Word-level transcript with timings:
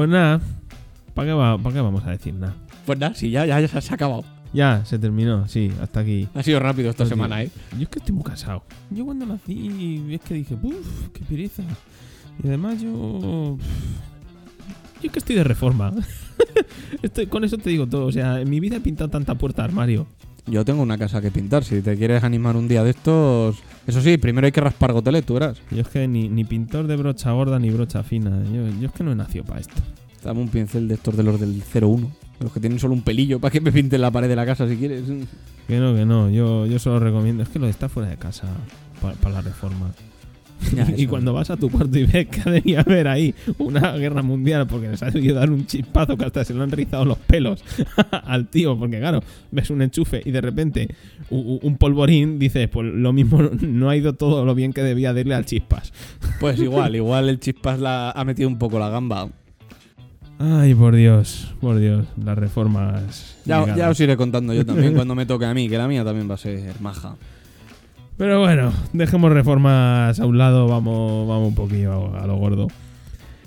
Pues 0.00 0.08
nada, 0.08 0.40
¿para 1.12 1.28
qué, 1.28 1.32
va- 1.34 1.58
pa' 1.58 1.72
qué 1.74 1.80
vamos 1.82 2.02
a 2.06 2.10
decir 2.12 2.32
nada? 2.32 2.54
Pues 2.86 2.98
nada, 2.98 3.14
sí, 3.14 3.28
ya, 3.28 3.44
ya, 3.44 3.60
ya 3.60 3.68
se 3.68 3.90
ha 3.90 3.94
acabado. 3.94 4.24
Ya, 4.50 4.82
se 4.86 4.98
terminó, 4.98 5.46
sí, 5.46 5.70
hasta 5.82 6.00
aquí. 6.00 6.26
Ha 6.34 6.42
sido 6.42 6.58
rápido 6.58 6.88
esta 6.88 7.02
Pues 7.04 7.10
semana, 7.10 7.42
¿eh? 7.42 7.50
Yo 7.76 7.82
es 7.82 7.88
que 7.90 7.98
estoy 7.98 8.14
muy 8.14 8.24
cansado. 8.24 8.62
Yo 8.90 9.04
cuando 9.04 9.26
nací 9.26 10.02
es 10.10 10.22
que 10.22 10.32
dije, 10.32 10.54
uff, 10.54 11.08
qué 11.12 11.22
pereza. 11.26 11.64
Y 12.42 12.46
además 12.48 12.80
yo... 12.80 13.58
Yo 15.02 15.06
es 15.06 15.12
que 15.12 15.18
estoy 15.18 15.36
de 15.36 15.44
reforma. 15.44 15.92
estoy, 17.02 17.26
con 17.26 17.44
eso 17.44 17.58
te 17.58 17.68
digo 17.68 17.86
todo. 17.86 18.06
O 18.06 18.12
sea, 18.12 18.40
en 18.40 18.48
mi 18.48 18.58
vida 18.58 18.76
he 18.76 18.80
pintado 18.80 19.10
tanta 19.10 19.34
puerta 19.34 19.60
de 19.60 19.68
armario. 19.68 20.06
Yo 20.46 20.64
tengo 20.64 20.82
una 20.82 20.96
casa 20.96 21.20
que 21.20 21.30
pintar. 21.30 21.62
Si 21.62 21.82
te 21.82 21.94
quieres 21.98 22.24
animar 22.24 22.56
un 22.56 22.68
día 22.68 22.82
de 22.82 22.90
estos. 22.90 23.58
Eso 23.86 24.00
sí, 24.00 24.16
primero 24.16 24.46
hay 24.46 24.52
que 24.52 24.62
raspar 24.62 24.94
gotelet, 24.94 25.26
tú 25.26 25.34
verás. 25.34 25.58
Yo 25.70 25.82
es 25.82 25.88
que 25.88 26.08
ni, 26.08 26.30
ni 26.30 26.44
pintor 26.44 26.86
de 26.86 26.96
brocha 26.96 27.30
gorda 27.32 27.58
ni 27.58 27.68
brocha 27.68 28.02
fina. 28.02 28.42
Yo, 28.52 28.66
yo 28.80 28.88
es 28.88 28.92
que 28.92 29.04
no 29.04 29.12
he 29.12 29.14
nacido 29.14 29.44
para 29.44 29.60
esto. 29.60 29.74
Dame 30.22 30.40
un 30.40 30.48
pincel 30.48 30.88
de 30.88 30.94
estos 30.94 31.16
de 31.16 31.22
los 31.22 31.40
del 31.40 31.62
01. 31.62 32.10
De 32.38 32.44
los 32.44 32.52
que 32.52 32.60
tienen 32.60 32.78
solo 32.78 32.94
un 32.94 33.02
pelillo 33.02 33.38
para 33.38 33.52
que 33.52 33.60
me 33.60 33.72
pinten 33.72 34.00
la 34.00 34.10
pared 34.10 34.28
de 34.28 34.36
la 34.36 34.46
casa 34.46 34.68
si 34.68 34.76
quieres. 34.76 35.04
Que 35.66 35.78
no, 35.78 35.94
que 35.94 36.04
no. 36.06 36.30
Yo, 36.30 36.66
yo 36.66 36.78
solo 36.78 37.00
recomiendo. 37.00 37.42
Es 37.42 37.48
que 37.48 37.58
lo 37.58 37.66
de 37.66 37.70
estar 37.70 37.90
fuera 37.90 38.08
de 38.08 38.16
casa 38.16 38.48
para 39.00 39.34
la 39.34 39.40
reforma. 39.42 39.92
Ya, 40.76 40.86
y 40.96 41.06
cuando 41.06 41.32
vas 41.32 41.50
a 41.50 41.56
tu 41.56 41.70
cuarto 41.70 41.98
y 41.98 42.04
ves 42.04 42.28
que 42.28 42.50
debido 42.50 42.80
haber 42.80 43.08
ahí 43.08 43.34
una 43.58 43.92
guerra 43.96 44.22
mundial 44.22 44.66
porque 44.66 44.88
les 44.88 45.02
ha 45.02 45.10
debido 45.10 45.36
dar 45.36 45.50
un 45.50 45.66
chispazo 45.66 46.16
que 46.16 46.24
hasta 46.24 46.44
se 46.44 46.54
le 46.54 46.62
han 46.62 46.70
rizado 46.70 47.04
los 47.04 47.18
pelos 47.18 47.64
al 48.24 48.48
tío, 48.48 48.78
porque 48.78 48.98
claro, 48.98 49.22
ves 49.50 49.70
un 49.70 49.82
enchufe 49.82 50.22
y 50.24 50.30
de 50.30 50.40
repente 50.40 50.94
un 51.30 51.76
polvorín, 51.76 52.38
dices, 52.38 52.68
pues 52.68 52.92
lo 52.92 53.12
mismo 53.12 53.40
no 53.42 53.88
ha 53.88 53.96
ido 53.96 54.12
todo 54.14 54.44
lo 54.44 54.54
bien 54.54 54.72
que 54.72 54.82
debía 54.82 55.12
de 55.12 55.22
irle 55.22 55.34
al 55.34 55.46
chispas. 55.46 55.92
Pues 56.40 56.60
igual, 56.60 56.94
igual 56.96 57.28
el 57.28 57.40
chispas 57.40 57.80
la, 57.80 58.10
ha 58.10 58.24
metido 58.24 58.48
un 58.48 58.58
poco 58.58 58.78
la 58.78 58.90
gamba. 58.90 59.30
Ay, 60.42 60.74
por 60.74 60.96
Dios, 60.96 61.52
por 61.60 61.78
Dios, 61.78 62.06
las 62.24 62.38
reformas. 62.38 63.36
Ya, 63.44 63.90
os 63.90 64.00
iré 64.00 64.16
contando 64.16 64.54
yo 64.54 64.64
también 64.64 64.94
cuando 64.94 65.14
me 65.14 65.26
toque 65.26 65.44
a 65.44 65.52
mí, 65.52 65.68
que 65.68 65.76
la 65.76 65.86
mía 65.86 66.02
también 66.02 66.30
va 66.30 66.36
a 66.36 66.38
ser 66.38 66.80
maja. 66.80 67.16
Pero 68.16 68.40
bueno, 68.40 68.72
dejemos 68.94 69.30
reformas 69.32 70.18
a 70.18 70.24
un 70.24 70.38
lado, 70.38 70.66
vamos, 70.66 71.28
vamos 71.28 71.48
un 71.48 71.54
poquillo 71.54 72.16
a 72.16 72.26
lo 72.26 72.36
gordo. 72.36 72.68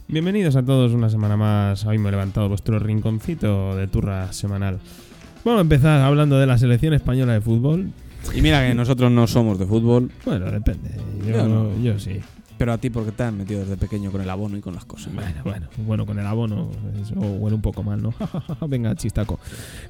Bienvenidos 0.08 0.56
a 0.56 0.62
todos 0.64 0.94
una 0.94 1.10
semana 1.10 1.36
más. 1.36 1.84
Hoy 1.88 1.98
me 1.98 2.10
he 2.10 2.12
levantado 2.12 2.48
vuestro 2.48 2.78
rinconcito 2.78 3.76
de 3.76 3.88
turra 3.88 4.32
semanal. 4.32 4.78
Vamos 5.44 5.58
a 5.58 5.62
empezar 5.62 6.00
hablando 6.02 6.38
de 6.38 6.46
la 6.46 6.60
selección 6.60 6.94
española 6.94 7.34
de 7.34 7.42
fútbol. 7.42 7.90
Y 8.36 8.42
mira 8.44 8.68
que 8.68 8.76
nosotros 8.76 9.12
no 9.12 9.26
somos 9.26 9.58
de 9.58 9.66
fútbol, 9.66 10.12
Bueno, 10.26 10.46
depende. 10.52 10.92
Yo, 11.26 11.38
Yo 11.38 11.48
no. 11.48 11.82
yo 11.82 11.98
sí. 11.98 12.20
Pero 12.58 12.74
a 12.74 12.78
ti 12.78 12.90
porque 12.90 13.12
te 13.12 13.24
has 13.24 13.34
metido 13.34 13.62
desde 13.62 13.78
pequeño 13.78 14.12
con 14.12 14.22
el 14.22 14.30
abono 14.30 14.58
y 14.58 14.62
con 14.62 14.76
las 14.76 14.86
cosas. 14.86 15.14
Bueno, 15.14 15.42
bueno, 15.44 15.68
bueno, 15.78 16.06
con 16.06 16.20
el 16.20 16.26
abono, 16.26 16.70
eso 17.02 17.16
huele 17.16 17.56
un 17.56 17.62
poco 17.62 17.84
mal, 17.84 18.02
¿no? 18.02 18.14
Venga, 18.68 18.96
chistaco. 18.96 19.40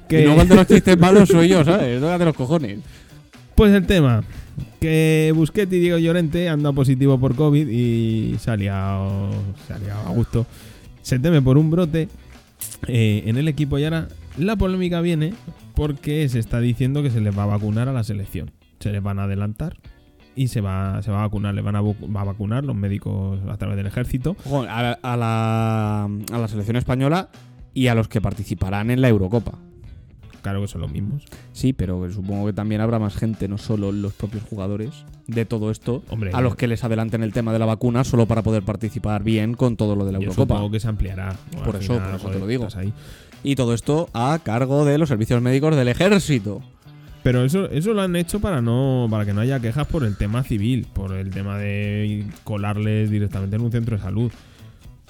Y 0.08 0.22
no 0.22 0.34
cuando 0.34 0.54
los 0.56 0.66
chistes 0.66 0.98
malos 0.98 1.28
soy 1.28 1.48
yo, 1.48 1.64
¿sabes? 1.64 2.00
No 2.00 2.16
de 2.18 2.24
los 2.24 2.34
cojones. 2.34 2.80
Pues 3.54 3.72
el 3.72 3.86
tema, 3.86 4.24
que 4.80 5.32
Busquets 5.34 5.72
y 5.72 5.78
Diego 5.78 5.98
Llorente 5.98 6.48
han 6.48 6.62
dado 6.62 6.74
positivo 6.74 7.18
por 7.18 7.36
COVID 7.36 7.68
y 7.68 8.36
se 8.38 8.50
ha 8.50 8.56
liado, 8.56 9.30
se 9.66 9.72
ha 9.72 9.78
liado 9.78 10.08
a 10.08 10.10
gusto. 10.10 10.46
Se 11.02 11.18
teme 11.18 11.40
por 11.40 11.56
un 11.56 11.70
brote 11.70 12.08
eh, 12.88 13.22
en 13.26 13.36
el 13.36 13.46
equipo 13.46 13.78
y 13.78 13.84
ahora 13.84 14.08
la 14.36 14.56
polémica 14.56 15.00
viene 15.00 15.34
porque 15.74 16.28
se 16.28 16.38
está 16.38 16.60
diciendo 16.60 17.02
que 17.02 17.10
se 17.10 17.20
les 17.20 17.36
va 17.36 17.44
a 17.44 17.46
vacunar 17.46 17.88
a 17.88 17.92
la 17.92 18.02
selección. 18.02 18.50
Se 18.80 18.90
les 18.90 19.02
van 19.02 19.18
a 19.18 19.24
adelantar 19.24 19.76
y 20.36 20.48
se 20.48 20.60
va, 20.60 21.02
se 21.02 21.10
va 21.10 21.18
a 21.18 21.22
vacunar, 21.22 21.54
le 21.54 21.62
van 21.62 21.76
a, 21.76 21.82
vacu- 21.82 22.14
va 22.14 22.22
a 22.22 22.24
vacunar 22.24 22.64
los 22.64 22.74
médicos 22.76 23.40
a 23.48 23.56
través 23.56 23.76
del 23.76 23.86
ejército. 23.86 24.36
Ojo, 24.44 24.62
a, 24.62 24.82
la, 24.82 24.98
a 25.02 25.16
la- 25.16 26.04
a 26.04 26.38
la 26.38 26.48
selección 26.48 26.76
española 26.76 27.28
y 27.72 27.86
a 27.88 27.94
los 27.94 28.08
que 28.08 28.20
participarán 28.20 28.90
en 28.90 29.00
la 29.00 29.08
Eurocopa. 29.08 29.58
Claro 30.42 30.60
que 30.60 30.68
son 30.68 30.82
los 30.82 30.92
mismos. 30.92 31.24
Sí, 31.52 31.72
pero 31.72 32.10
supongo 32.12 32.44
que 32.46 32.52
también 32.52 32.82
habrá 32.82 32.98
más 32.98 33.16
gente, 33.16 33.48
no 33.48 33.56
solo 33.56 33.92
los 33.92 34.12
propios 34.12 34.42
jugadores, 34.42 34.90
de 35.26 35.46
todo 35.46 35.70
esto, 35.70 36.02
Hombre, 36.10 36.32
a 36.34 36.42
los 36.42 36.54
que 36.54 36.68
les 36.68 36.84
adelanten 36.84 37.22
el 37.22 37.32
tema 37.32 37.50
de 37.54 37.58
la 37.58 37.64
vacuna 37.64 38.04
solo 38.04 38.26
para 38.26 38.42
poder 38.42 38.62
participar 38.62 39.22
bien 39.22 39.54
con 39.54 39.76
todo 39.76 39.96
lo 39.96 40.04
de 40.04 40.12
la 40.12 40.18
yo 40.18 40.24
Eurocopa. 40.24 40.54
supongo 40.56 40.70
que 40.70 40.80
se 40.80 40.88
ampliará. 40.88 41.34
Bueno, 41.52 41.64
Por 41.64 41.76
al 41.76 41.82
eso, 41.82 41.94
por 41.98 42.14
eso 42.16 42.28
te 42.30 42.38
lo 42.38 42.46
digo. 42.46 42.68
ahí. 42.76 42.92
Y 43.42 43.56
todo 43.56 43.72
esto 43.72 44.10
a 44.12 44.38
cargo 44.42 44.84
de 44.84 44.98
los 44.98 45.08
servicios 45.08 45.40
médicos 45.40 45.74
del 45.76 45.88
ejército. 45.88 46.60
Pero 47.24 47.42
eso, 47.42 47.70
eso 47.70 47.94
lo 47.94 48.02
han 48.02 48.16
hecho 48.16 48.38
para 48.38 48.60
no 48.60 49.08
para 49.10 49.24
que 49.24 49.32
no 49.32 49.40
haya 49.40 49.58
quejas 49.58 49.86
por 49.86 50.04
el 50.04 50.14
tema 50.14 50.42
civil, 50.42 50.86
por 50.92 51.14
el 51.14 51.30
tema 51.30 51.58
de 51.58 52.26
colarles 52.44 53.10
directamente 53.10 53.56
en 53.56 53.62
un 53.62 53.72
centro 53.72 53.96
de 53.96 54.02
salud. 54.02 54.30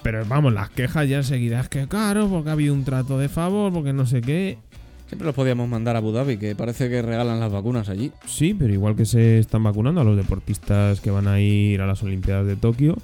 Pero 0.01 0.23
vamos, 0.25 0.53
las 0.53 0.69
quejas 0.69 1.09
ya 1.09 1.17
enseguida 1.17 1.59
es 1.59 1.67
que 1.67 1.89
claro, 1.89 2.29
porque 2.29 2.49
ha 2.49 2.53
habido 2.53 2.73
un 2.73 2.85
trato 2.85 3.19
de 3.19 3.27
favor, 3.27 3.73
porque 3.73 3.91
no 3.91 4.05
sé 4.05 4.21
qué. 4.21 4.57
Siempre 5.07 5.25
los 5.25 5.35
podíamos 5.35 5.67
mandar 5.67 5.97
a 5.97 5.99
Abu 5.99 6.13
Dhabi, 6.13 6.37
que 6.37 6.55
parece 6.55 6.89
que 6.89 7.01
regalan 7.01 7.41
las 7.41 7.51
vacunas 7.51 7.89
allí. 7.89 8.13
Sí, 8.25 8.55
pero 8.57 8.71
igual 8.71 8.95
que 8.95 9.05
se 9.05 9.37
están 9.37 9.63
vacunando 9.63 9.99
a 9.99 10.05
los 10.05 10.15
deportistas 10.15 11.01
que 11.01 11.11
van 11.11 11.27
a 11.27 11.41
ir 11.41 11.81
a 11.81 11.85
las 11.85 12.01
Olimpiadas 12.01 12.47
de 12.47 12.55
Tokio, 12.55 12.95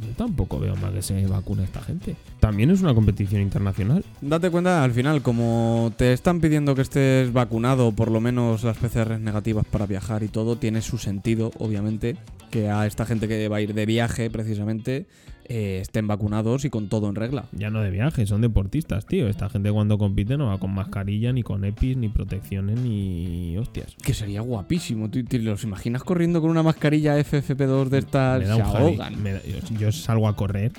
yo 0.00 0.12
tampoco 0.16 0.58
veo 0.58 0.76
más 0.76 0.92
que 0.92 1.02
se 1.02 1.26
vacune 1.26 1.64
esta 1.64 1.80
gente. 1.80 2.16
También 2.40 2.70
es 2.70 2.82
una 2.82 2.94
competición 2.94 3.42
internacional. 3.42 4.04
Date 4.20 4.50
cuenta, 4.50 4.84
al 4.84 4.92
final, 4.92 5.22
como 5.22 5.92
te 5.96 6.12
están 6.12 6.40
pidiendo 6.40 6.74
que 6.74 6.82
estés 6.82 7.32
vacunado, 7.32 7.92
por 7.92 8.10
lo 8.10 8.20
menos 8.20 8.64
las 8.64 8.78
PCR 8.78 9.18
negativas 9.18 9.66
para 9.66 9.86
viajar 9.86 10.22
y 10.22 10.28
todo, 10.28 10.56
tiene 10.56 10.82
su 10.82 10.98
sentido, 10.98 11.50
obviamente, 11.58 12.16
que 12.50 12.70
a 12.70 12.86
esta 12.86 13.06
gente 13.06 13.28
que 13.28 13.48
va 13.48 13.56
a 13.56 13.60
ir 13.60 13.74
de 13.74 13.86
viaje, 13.86 14.30
precisamente, 14.30 15.06
eh, 15.48 15.78
estén 15.80 16.06
vacunados 16.06 16.64
y 16.64 16.70
con 16.70 16.88
todo 16.88 17.08
en 17.08 17.14
regla. 17.14 17.44
Ya 17.52 17.70
no 17.70 17.80
de 17.80 17.90
viaje, 17.90 18.26
son 18.26 18.40
deportistas, 18.42 19.06
tío. 19.06 19.28
Esta 19.28 19.48
gente 19.48 19.72
cuando 19.72 19.96
compite 19.98 20.36
no 20.36 20.46
va 20.48 20.58
con 20.58 20.72
mascarilla, 20.74 21.32
ni 21.32 21.42
con 21.42 21.64
EPIs, 21.64 21.96
ni 21.96 22.08
protecciones, 22.08 22.78
ni 22.80 23.56
hostias. 23.56 23.94
Que 24.02 24.12
sería 24.14 24.40
guapísimo. 24.42 25.08
¿Tú 25.10 25.24
te 25.24 25.38
los 25.38 25.64
imaginas 25.64 26.04
corriendo 26.04 26.40
con 26.40 26.50
una 26.50 26.62
mascarilla 26.62 27.18
FFP2 27.18 27.88
de 27.88 27.98
estas? 27.98 28.40
Me 28.40 28.46
da 28.46 28.56
Se 28.56 28.62
un 28.62 28.68
ahogan. 28.68 29.22
Me 29.22 29.32
da- 29.32 29.42
yo, 29.44 29.78
yo 29.78 29.92
salgo 29.92 30.28
a 30.28 30.36
correr 30.36 30.72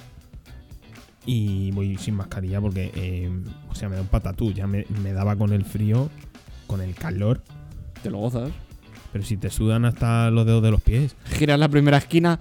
y 1.25 1.71
voy 1.71 1.97
sin 1.97 2.15
mascarilla 2.15 2.59
porque, 2.61 2.91
eh, 2.95 3.29
o 3.69 3.75
sea, 3.75 3.89
me 3.89 3.95
da 3.95 4.01
un 4.01 4.07
patatú. 4.07 4.51
Ya 4.53 4.67
me, 4.67 4.85
me 5.03 5.13
daba 5.13 5.35
con 5.35 5.51
el 5.51 5.65
frío, 5.65 6.09
con 6.67 6.81
el 6.81 6.95
calor. 6.95 7.41
Te 8.03 8.09
lo 8.09 8.19
gozas. 8.19 8.51
Pero 9.11 9.25
si 9.25 9.37
te 9.37 9.49
sudan 9.49 9.85
hasta 9.85 10.29
los 10.29 10.45
dedos 10.45 10.61
de 10.61 10.69
los 10.71 10.81
pies. 10.81 11.15
Giras 11.37 11.59
la 11.59 11.67
primera 11.69 11.97
esquina. 11.97 12.39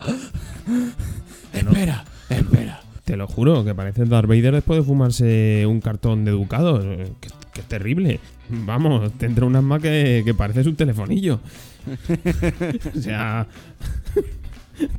No. 1.64 1.70
Espera, 1.70 2.04
espera. 2.30 2.80
Te 3.04 3.16
lo 3.16 3.26
juro, 3.26 3.64
que 3.64 3.74
parece 3.74 4.04
Darth 4.04 4.28
Vader 4.28 4.54
después 4.54 4.80
de 4.80 4.84
fumarse 4.86 5.64
un 5.66 5.80
cartón 5.80 6.24
de 6.24 6.30
Ducado. 6.32 6.80
eh, 6.82 7.10
Que, 7.20 7.28
que 7.54 7.60
es 7.62 7.66
terrible. 7.66 8.20
Vamos, 8.50 9.12
te 9.18 9.26
entra 9.26 9.44
un 9.46 9.56
asma 9.56 9.78
que, 9.80 10.22
que 10.24 10.34
pareces 10.34 10.66
un 10.66 10.76
telefonillo. 10.76 11.40
o 12.96 13.00
sea, 13.00 13.46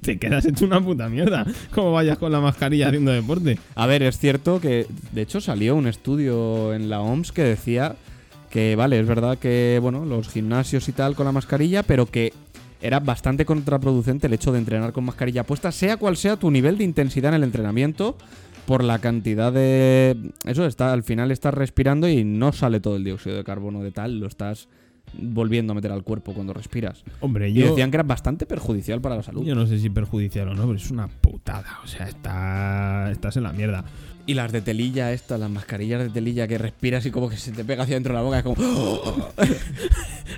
te 0.01 0.17
quedas 0.17 0.45
hecho 0.45 0.65
una 0.65 0.81
puta 0.83 1.07
mierda. 1.07 1.45
Como 1.71 1.91
vayas 1.91 2.17
con 2.17 2.31
la 2.31 2.39
mascarilla 2.41 2.87
haciendo 2.87 3.11
deporte. 3.11 3.59
A 3.75 3.85
ver, 3.85 4.03
es 4.03 4.17
cierto 4.17 4.59
que 4.59 4.87
de 5.11 5.21
hecho 5.21 5.39
salió 5.39 5.75
un 5.75 5.87
estudio 5.87 6.73
en 6.73 6.89
la 6.89 7.01
OMS 7.01 7.31
que 7.31 7.43
decía 7.43 7.95
que, 8.49 8.75
vale, 8.75 8.99
es 8.99 9.07
verdad 9.07 9.37
que, 9.37 9.77
bueno, 9.81 10.05
los 10.05 10.29
gimnasios 10.29 10.89
y 10.89 10.91
tal 10.93 11.15
con 11.15 11.25
la 11.27 11.31
mascarilla, 11.31 11.83
pero 11.83 12.07
que 12.07 12.33
era 12.81 12.99
bastante 12.99 13.45
contraproducente 13.45 14.27
el 14.27 14.33
hecho 14.33 14.51
de 14.51 14.59
entrenar 14.59 14.93
con 14.93 15.03
mascarilla 15.03 15.43
puesta, 15.43 15.71
sea 15.71 15.97
cual 15.97 16.17
sea 16.17 16.37
tu 16.37 16.49
nivel 16.51 16.77
de 16.77 16.83
intensidad 16.83 17.29
en 17.29 17.35
el 17.35 17.43
entrenamiento, 17.43 18.17
por 18.69 18.83
la 18.83 18.99
cantidad 18.99 19.51
de... 19.51 20.31
Eso, 20.45 20.65
está, 20.67 20.93
al 20.93 21.01
final 21.01 21.31
estás 21.31 21.55
respirando 21.55 22.07
y 22.07 22.23
no 22.23 22.51
sale 22.51 22.79
todo 22.79 22.97
el 22.97 23.03
dióxido 23.03 23.35
de 23.35 23.43
carbono 23.43 23.81
de 23.81 23.89
tal, 23.89 24.19
lo 24.19 24.27
estás 24.27 24.67
volviendo 25.13 25.71
a 25.71 25.75
meter 25.75 25.91
al 25.91 26.03
cuerpo 26.03 26.33
cuando 26.33 26.53
respiras. 26.53 27.03
Hombre, 27.19 27.49
Y 27.49 27.53
yo, 27.53 27.69
decían 27.69 27.89
que 27.89 27.97
era 27.97 28.03
bastante 28.03 28.45
perjudicial 28.45 29.01
para 29.01 29.15
la 29.15 29.23
salud. 29.23 29.43
yo 29.43 29.55
no 29.55 29.65
sé 29.65 29.79
si 29.79 29.89
perjudicial 29.89 30.49
o 30.49 30.53
no, 30.53 30.67
pero 30.67 30.75
es 30.75 30.91
una 30.91 31.07
putada. 31.07 31.79
O 31.83 31.87
sea, 31.87 32.07
está, 32.07 33.09
estás 33.11 33.37
en 33.37 33.43
la 33.43 33.53
mierda. 33.53 33.83
Y 34.29 34.35
las 34.35 34.51
de 34.51 34.61
telilla 34.61 35.11
estas, 35.11 35.39
las 35.39 35.49
mascarillas 35.49 36.03
de 36.03 36.09
telilla 36.11 36.47
que 36.47 36.59
respiras 36.59 37.03
y 37.03 37.09
como 37.09 37.29
que 37.29 37.37
se 37.37 37.51
te 37.51 37.65
pega 37.65 37.81
hacia 37.81 37.95
dentro 37.95 38.13
de 38.13 38.19
la 38.19 38.23
boca, 38.23 38.37
es 38.37 38.43
como... 38.43 38.55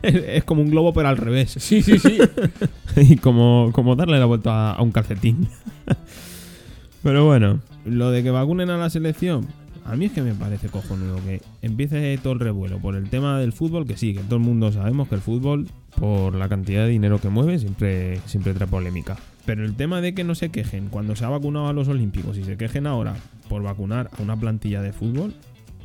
Es, 0.01 0.15
es 0.15 0.43
como 0.45 0.61
un 0.61 0.71
globo, 0.71 0.93
pero 0.93 1.09
al 1.09 1.17
revés. 1.17 1.57
Sí, 1.59 1.81
sí, 1.81 1.99
sí. 1.99 2.17
y 2.95 3.17
como, 3.17 3.71
como 3.73 3.97
darle 3.97 4.17
la 4.17 4.25
vuelta 4.27 4.71
a, 4.71 4.75
a 4.75 4.81
un 4.81 4.93
calcetín. 4.93 5.49
Pero 7.03 7.25
bueno, 7.25 7.59
lo 7.83 8.11
de 8.11 8.23
que 8.23 8.31
vacunen 8.31 8.69
a 8.69 8.77
la 8.77 8.89
selección, 8.89 9.45
a 9.83 9.97
mí 9.97 10.05
es 10.05 10.13
que 10.13 10.21
me 10.21 10.35
parece 10.35 10.69
cojonudo 10.69 11.17
que 11.25 11.41
empiece 11.61 12.17
todo 12.23 12.31
el 12.31 12.39
revuelo 12.39 12.79
por 12.79 12.95
el 12.95 13.09
tema 13.09 13.39
del 13.39 13.51
fútbol, 13.51 13.85
que 13.85 13.97
sí, 13.97 14.13
que 14.13 14.21
todo 14.21 14.37
el 14.37 14.44
mundo 14.44 14.71
sabemos 14.71 15.09
que 15.09 15.15
el 15.15 15.21
fútbol, 15.21 15.67
por 15.99 16.33
la 16.33 16.47
cantidad 16.47 16.85
de 16.85 16.91
dinero 16.91 17.19
que 17.19 17.27
mueve, 17.27 17.59
siempre, 17.59 18.21
siempre 18.25 18.53
trae 18.53 18.67
polémica. 18.67 19.17
Pero 19.45 19.65
el 19.65 19.75
tema 19.75 20.01
de 20.01 20.13
que 20.13 20.23
no 20.23 20.35
se 20.35 20.49
quejen 20.49 20.89
cuando 20.89 21.15
se 21.15 21.25
ha 21.25 21.29
vacunado 21.29 21.67
a 21.67 21.73
los 21.73 21.88
olímpicos 21.88 22.38
y 22.38 22.43
se 22.43 22.57
quejen 22.57 22.88
ahora 22.88 23.15
por 23.49 23.63
vacunar 23.63 24.09
a 24.17 24.21
una 24.21 24.38
plantilla 24.38 24.81
de 24.81 24.93
fútbol, 24.93 25.33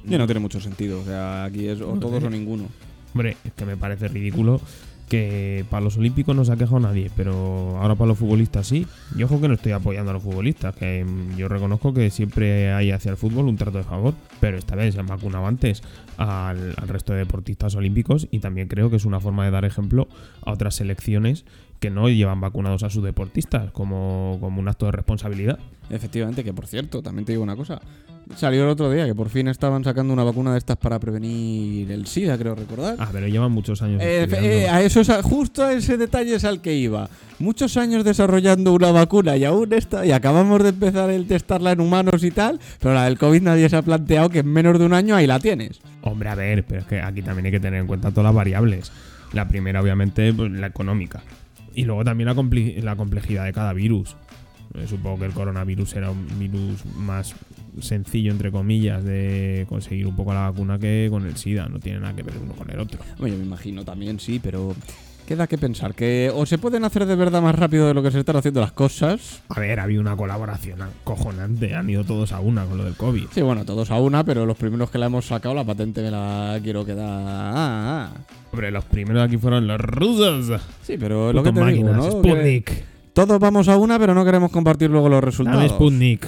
Ya 0.08 0.18
no 0.18 0.26
tiene 0.26 0.40
mucho 0.40 0.60
sentido. 0.60 1.00
O 1.00 1.04
sea, 1.04 1.44
aquí 1.44 1.66
es 1.66 1.80
o 1.80 1.94
No 1.94 2.00
todos 2.00 2.22
o 2.22 2.30
ninguno. 2.30 2.64
Hombre, 3.12 3.36
es 3.44 3.52
que 3.54 3.64
me 3.64 3.76
parece 3.76 4.08
ridículo 4.08 4.60
que 5.08 5.64
para 5.70 5.84
los 5.84 5.96
olímpicos 5.96 6.34
no 6.34 6.44
se 6.44 6.52
ha 6.52 6.56
quejado 6.56 6.80
nadie, 6.80 7.10
pero 7.16 7.78
ahora 7.80 7.94
para 7.94 8.08
los 8.08 8.18
futbolistas 8.18 8.66
sí. 8.66 8.86
Y 9.16 9.22
ojo 9.22 9.40
que 9.40 9.48
no 9.48 9.54
estoy 9.54 9.72
apoyando 9.72 10.10
a 10.10 10.14
los 10.14 10.22
futbolistas, 10.22 10.74
que 10.74 11.06
yo 11.36 11.48
reconozco 11.48 11.94
que 11.94 12.10
siempre 12.10 12.72
hay 12.72 12.90
hacia 12.90 13.10
el 13.10 13.16
fútbol 13.16 13.46
un 13.46 13.56
trato 13.56 13.78
de 13.78 13.84
favor, 13.84 14.14
pero 14.40 14.58
esta 14.58 14.74
vez 14.74 14.94
se 14.94 15.00
han 15.00 15.06
vacunado 15.06 15.46
antes 15.46 15.82
al, 16.16 16.74
al 16.76 16.88
resto 16.88 17.12
de 17.12 17.20
deportistas 17.20 17.74
olímpicos 17.76 18.28
y 18.30 18.40
también 18.40 18.68
creo 18.68 18.90
que 18.90 18.96
es 18.96 19.04
una 19.04 19.20
forma 19.20 19.44
de 19.44 19.50
dar 19.52 19.64
ejemplo 19.64 20.08
a 20.44 20.52
otras 20.52 20.74
selecciones 20.74 21.44
que 21.78 21.90
no 21.90 22.08
llevan 22.08 22.40
vacunados 22.40 22.82
a 22.82 22.90
sus 22.90 23.02
deportistas 23.02 23.70
como, 23.72 24.38
como 24.40 24.60
un 24.60 24.68
acto 24.68 24.86
de 24.86 24.92
responsabilidad. 24.92 25.58
Efectivamente, 25.90 26.42
que 26.42 26.52
por 26.52 26.66
cierto, 26.66 27.02
también 27.02 27.24
te 27.24 27.32
digo 27.32 27.42
una 27.42 27.56
cosa. 27.56 27.80
Salió 28.34 28.64
el 28.64 28.70
otro 28.70 28.90
día 28.90 29.06
que 29.06 29.14
por 29.14 29.28
fin 29.28 29.46
estaban 29.46 29.84
sacando 29.84 30.12
una 30.12 30.24
vacuna 30.24 30.50
de 30.52 30.58
estas 30.58 30.76
para 30.76 30.98
prevenir 30.98 31.90
el 31.92 32.08
SIDA, 32.08 32.36
creo 32.36 32.56
recordar. 32.56 32.96
Ah, 32.98 33.08
pero 33.12 33.28
llevan 33.28 33.52
muchos 33.52 33.82
años. 33.82 34.02
Eh, 34.02 34.26
eh, 34.42 34.68
a 34.68 34.82
eso 34.82 35.00
justo 35.22 35.62
a 35.62 35.72
ese 35.72 35.96
detalle 35.96 36.34
es 36.34 36.44
al 36.44 36.60
que 36.60 36.74
iba. 36.74 37.08
Muchos 37.38 37.76
años 37.76 38.02
desarrollando 38.02 38.72
una 38.72 38.90
vacuna 38.90 39.36
y 39.36 39.44
aún 39.44 39.72
está 39.72 40.04
y 40.04 40.10
acabamos 40.10 40.60
de 40.64 40.70
empezar 40.70 41.08
el 41.10 41.28
testarla 41.28 41.72
en 41.72 41.80
humanos 41.80 42.24
y 42.24 42.32
tal, 42.32 42.58
pero 42.80 42.94
la 42.94 43.04
del 43.04 43.16
COVID 43.16 43.42
nadie 43.42 43.68
se 43.68 43.76
ha 43.76 43.82
planteado 43.82 44.28
que 44.28 44.40
en 44.40 44.48
menos 44.48 44.76
de 44.78 44.86
un 44.86 44.92
año 44.92 45.14
ahí 45.14 45.28
la 45.28 45.38
tienes. 45.38 45.80
Hombre, 46.02 46.28
a 46.28 46.34
ver, 46.34 46.64
pero 46.64 46.80
es 46.80 46.86
que 46.86 47.00
aquí 47.00 47.22
también 47.22 47.46
hay 47.46 47.52
que 47.52 47.60
tener 47.60 47.80
en 47.80 47.86
cuenta 47.86 48.10
todas 48.10 48.24
las 48.24 48.34
variables. 48.34 48.90
La 49.32 49.46
primera, 49.46 49.80
obviamente, 49.80 50.32
pues, 50.32 50.50
la 50.50 50.66
económica. 50.66 51.22
Y 51.76 51.84
luego 51.84 52.04
también 52.04 52.26
la, 52.26 52.34
la 52.82 52.96
complejidad 52.96 53.44
de 53.44 53.52
cada 53.52 53.74
virus. 53.74 54.16
Eh, 54.74 54.86
supongo 54.88 55.20
que 55.20 55.26
el 55.26 55.32
coronavirus 55.32 55.94
era 55.94 56.10
un 56.10 56.26
virus 56.38 56.84
más 56.96 57.34
sencillo, 57.80 58.32
entre 58.32 58.50
comillas, 58.50 59.04
de 59.04 59.66
conseguir 59.68 60.06
un 60.06 60.16
poco 60.16 60.32
la 60.32 60.48
vacuna 60.50 60.78
que 60.78 61.08
con 61.10 61.26
el 61.26 61.36
SIDA. 61.36 61.68
No 61.68 61.78
tiene 61.78 62.00
nada 62.00 62.16
que 62.16 62.22
ver 62.22 62.34
uno 62.42 62.54
con 62.54 62.70
el 62.70 62.80
otro. 62.80 62.98
Bueno, 63.18 63.34
yo 63.34 63.40
me 63.40 63.46
imagino 63.46 63.84
también, 63.84 64.18
sí, 64.18 64.40
pero 64.42 64.74
queda 65.26 65.46
que 65.46 65.58
pensar 65.58 65.94
que 65.94 66.30
o 66.34 66.46
se 66.46 66.56
pueden 66.56 66.84
hacer 66.84 67.04
de 67.04 67.16
verdad 67.16 67.42
más 67.42 67.54
rápido 67.54 67.88
de 67.88 67.94
lo 67.94 68.02
que 68.02 68.10
se 68.10 68.20
están 68.20 68.36
haciendo 68.36 68.60
las 68.60 68.72
cosas. 68.72 69.42
A 69.48 69.60
ver, 69.60 69.80
había 69.80 70.00
una 70.00 70.16
colaboración 70.16 70.80
acojonante. 70.80 71.74
Han 71.74 71.90
ido 71.90 72.04
todos 72.04 72.32
a 72.32 72.40
una 72.40 72.64
con 72.64 72.78
lo 72.78 72.84
del 72.84 72.94
COVID. 72.94 73.26
Sí, 73.32 73.42
bueno, 73.42 73.64
todos 73.64 73.90
a 73.90 73.96
una, 73.96 74.24
pero 74.24 74.46
los 74.46 74.56
primeros 74.56 74.90
que 74.90 74.98
la 74.98 75.06
hemos 75.06 75.26
sacado, 75.26 75.54
la 75.54 75.64
patente 75.64 76.00
me 76.00 76.10
la 76.10 76.58
quiero 76.62 76.86
quedar. 76.86 77.06
Ah, 77.26 78.12
ah. 78.14 78.20
Hombre, 78.52 78.70
los 78.70 78.84
primeros 78.84 79.22
aquí 79.22 79.36
fueron 79.36 79.66
los 79.66 79.80
rusos. 79.80 80.62
Sí, 80.82 80.96
pero 80.98 81.32
lo 81.32 81.42
que 81.42 81.50
te 81.52 81.54
digo, 81.54 81.66
máquinas, 81.66 81.96
¿no? 81.96 82.22
Que 82.22 82.30
Sputnik. 82.30 82.84
todos 83.12 83.38
vamos 83.40 83.68
a 83.68 83.76
una, 83.76 83.98
pero 83.98 84.14
no 84.14 84.24
queremos 84.24 84.50
compartir 84.50 84.88
luego 84.88 85.08
los 85.08 85.22
resultados. 85.22 85.60
Dame 85.60 85.74
Sputnik. 85.74 86.26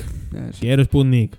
Quiero 0.58 0.84
Sputnik. 0.84 1.36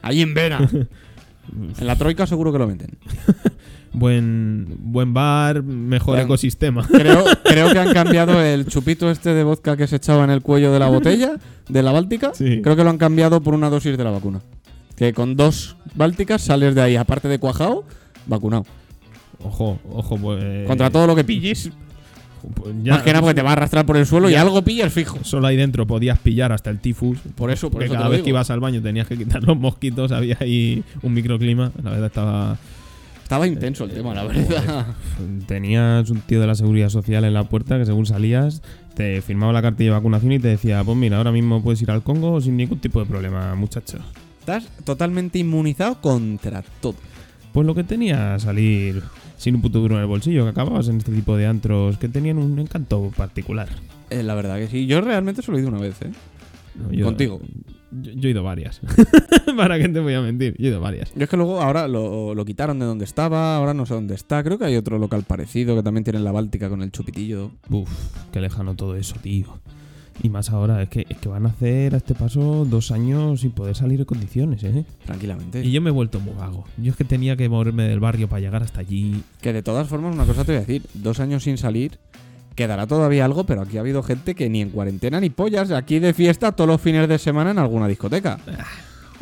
Ahí 0.00 0.22
en 0.22 0.34
Vera. 0.34 0.58
en 1.78 1.86
la 1.86 1.96
troika 1.96 2.26
seguro 2.26 2.52
que 2.52 2.58
lo 2.58 2.66
meten. 2.66 2.90
Buen, 3.94 4.76
buen 4.78 5.12
bar, 5.12 5.62
mejor 5.62 6.18
ecosistema. 6.18 6.86
Creo, 6.88 7.24
creo 7.44 7.72
que 7.72 7.78
han 7.78 7.92
cambiado 7.92 8.40
el 8.42 8.66
chupito 8.66 9.10
este 9.10 9.34
de 9.34 9.44
vodka 9.44 9.76
que 9.76 9.86
se 9.86 9.96
echaba 9.96 10.24
en 10.24 10.30
el 10.30 10.40
cuello 10.40 10.72
de 10.72 10.78
la 10.78 10.88
botella 10.90 11.32
de 11.68 11.82
la 11.82 11.92
Báltica. 11.92 12.32
Sí. 12.34 12.60
Creo 12.62 12.74
que 12.74 12.84
lo 12.84 12.90
han 12.90 12.96
cambiado 12.98 13.42
por 13.42 13.52
una 13.54 13.68
dosis 13.68 13.96
de 13.98 14.04
la 14.04 14.10
vacuna. 14.10 14.40
Que 14.96 15.12
con 15.12 15.36
dos 15.36 15.76
Bálticas 15.94 16.40
sales 16.42 16.74
de 16.74 16.80
ahí, 16.80 16.96
aparte 16.96 17.28
de 17.28 17.38
cuajao, 17.38 17.84
vacunado. 18.26 18.64
Ojo, 19.44 19.78
ojo, 19.90 20.16
pues. 20.16 20.66
Contra 20.66 20.88
todo 20.88 21.06
lo 21.06 21.14
que 21.14 21.24
pilles. 21.24 21.70
pues 22.54 22.74
ya- 22.82 22.94
Más 22.94 23.02
que 23.02 23.10
nada 23.10 23.20
porque 23.20 23.34
te 23.34 23.42
va 23.42 23.50
a 23.50 23.52
arrastrar 23.54 23.84
por 23.84 23.96
el 23.98 24.06
suelo 24.06 24.30
y 24.30 24.36
algo 24.36 24.62
pillas 24.62 24.90
fijo. 24.92 25.18
Solo 25.22 25.48
ahí 25.48 25.56
dentro 25.56 25.86
podías 25.86 26.18
pillar 26.18 26.50
hasta 26.52 26.70
el 26.70 26.78
tifus. 26.78 27.18
Por 27.34 27.50
eso, 27.50 27.66
por 27.68 27.72
Porque 27.72 27.86
eso 27.86 27.94
cada 27.94 28.08
vez 28.08 28.22
que 28.22 28.30
ibas 28.30 28.48
al 28.50 28.60
baño 28.60 28.80
tenías 28.80 29.06
que 29.06 29.18
quitar 29.18 29.42
los 29.42 29.58
mosquitos, 29.58 30.12
había 30.12 30.38
ahí 30.40 30.82
un 31.02 31.12
microclima. 31.12 31.72
La 31.82 31.90
verdad 31.90 32.06
estaba. 32.06 32.56
Estaba 33.22 33.46
intenso 33.46 33.84
el 33.84 33.92
tema, 33.92 34.14
la 34.14 34.24
verdad. 34.24 34.86
Tenías 35.46 36.10
un 36.10 36.20
tío 36.20 36.40
de 36.40 36.46
la 36.46 36.54
seguridad 36.54 36.90
social 36.90 37.24
en 37.24 37.34
la 37.34 37.44
puerta 37.44 37.78
que 37.78 37.86
según 37.86 38.06
salías 38.06 38.62
te 38.94 39.22
firmaba 39.22 39.52
la 39.52 39.62
cartilla 39.62 39.90
de 39.90 39.96
vacunación 39.96 40.32
y 40.32 40.38
te 40.38 40.48
decía, 40.48 40.84
pues 40.84 40.96
mira, 40.96 41.16
ahora 41.16 41.32
mismo 41.32 41.62
puedes 41.62 41.80
ir 41.80 41.90
al 41.90 42.02
Congo 42.02 42.40
sin 42.40 42.56
ningún 42.56 42.78
tipo 42.78 43.00
de 43.00 43.06
problema, 43.06 43.54
muchacho. 43.54 43.98
Estás 44.40 44.64
totalmente 44.84 45.38
inmunizado 45.38 46.00
contra 46.00 46.62
todo. 46.80 46.96
Pues 47.52 47.66
lo 47.66 47.74
que 47.74 47.84
tenía 47.84 48.38
salir 48.38 49.02
sin 49.36 49.56
un 49.56 49.62
puto 49.62 49.80
duro 49.80 49.96
en 49.96 50.02
el 50.02 50.06
bolsillo, 50.06 50.44
que 50.44 50.50
acababas 50.50 50.88
en 50.88 50.98
este 50.98 51.12
tipo 51.12 51.36
de 51.36 51.46
antros 51.46 51.98
que 51.98 52.08
tenían 52.08 52.38
un 52.38 52.58
encanto 52.58 53.12
particular. 53.16 53.68
Eh, 54.10 54.22
la 54.22 54.34
verdad 54.34 54.56
que 54.58 54.68
sí. 54.68 54.86
Yo 54.86 55.00
realmente 55.00 55.42
solo 55.42 55.58
he 55.58 55.60
ido 55.60 55.70
una 55.70 55.80
vez, 55.80 56.00
¿eh? 56.02 56.12
No, 56.74 56.92
yo- 56.92 57.04
Contigo. 57.06 57.40
Yo, 57.90 58.10
yo 58.12 58.28
he 58.28 58.30
ido 58.32 58.42
varias. 58.42 58.80
¿Para 59.56 59.78
qué 59.78 59.88
te 59.88 60.00
voy 60.00 60.14
a 60.14 60.22
mentir? 60.22 60.54
Yo 60.58 60.66
he 60.66 60.70
ido 60.70 60.80
varias. 60.80 61.12
Yo 61.14 61.24
es 61.24 61.28
que 61.28 61.36
luego 61.36 61.60
ahora 61.60 61.88
lo, 61.88 62.34
lo 62.34 62.44
quitaron 62.46 62.78
de 62.78 62.86
donde 62.86 63.04
estaba, 63.04 63.56
ahora 63.56 63.74
no 63.74 63.84
sé 63.84 63.92
dónde 63.94 64.14
está. 64.14 64.42
Creo 64.42 64.58
que 64.58 64.64
hay 64.64 64.76
otro 64.76 64.98
local 64.98 65.24
parecido 65.24 65.76
que 65.76 65.82
también 65.82 66.02
tiene 66.04 66.18
en 66.18 66.24
la 66.24 66.32
Báltica 66.32 66.70
con 66.70 66.80
el 66.82 66.90
chupitillo. 66.90 67.50
Uf, 67.68 67.90
qué 68.32 68.40
lejano 68.40 68.74
todo 68.76 68.96
eso, 68.96 69.16
tío. 69.22 69.58
Y 70.22 70.28
más 70.28 70.50
ahora, 70.50 70.82
es 70.82 70.88
que, 70.88 71.06
es 71.08 71.16
que 71.18 71.28
van 71.28 71.46
a 71.46 71.48
hacer 71.48 71.94
a 71.94 71.96
este 71.96 72.14
paso 72.14 72.64
dos 72.64 72.92
años 72.92 73.40
sin 73.40 73.50
poder 73.50 73.74
salir 73.74 73.98
en 74.00 74.04
condiciones, 74.06 74.62
¿eh? 74.62 74.84
Tranquilamente. 75.04 75.64
Y 75.64 75.72
yo 75.72 75.80
me 75.82 75.88
he 75.90 75.92
vuelto 75.92 76.20
muy 76.20 76.34
vago. 76.34 76.64
Yo 76.76 76.90
es 76.92 76.96
que 76.96 77.04
tenía 77.04 77.34
que 77.36 77.48
moverme 77.48 77.84
del 77.88 77.98
barrio 77.98 78.28
para 78.28 78.40
llegar 78.40 78.62
hasta 78.62 78.80
allí. 78.80 79.22
Que 79.40 79.52
de 79.52 79.62
todas 79.62 79.88
formas, 79.88 80.14
una 80.14 80.24
cosa 80.24 80.44
te 80.44 80.52
voy 80.52 80.56
a 80.58 80.60
decir. 80.60 80.82
Dos 80.94 81.18
años 81.18 81.42
sin 81.44 81.56
salir, 81.58 81.98
quedará 82.54 82.86
todavía 82.86 83.24
algo, 83.24 83.44
pero 83.44 83.62
aquí 83.62 83.76
ha 83.76 83.80
habido 83.80 84.02
gente 84.02 84.34
que 84.34 84.48
ni 84.48 84.60
en 84.60 84.70
cuarentena 84.70 85.20
ni 85.20 85.30
pollas. 85.30 85.70
Aquí 85.70 85.98
de 85.98 86.14
fiesta 86.14 86.52
todos 86.52 86.68
los 86.68 86.80
fines 86.80 87.08
de 87.08 87.18
semana 87.18 87.50
en 87.52 87.58
alguna 87.58 87.88
discoteca. 87.88 88.38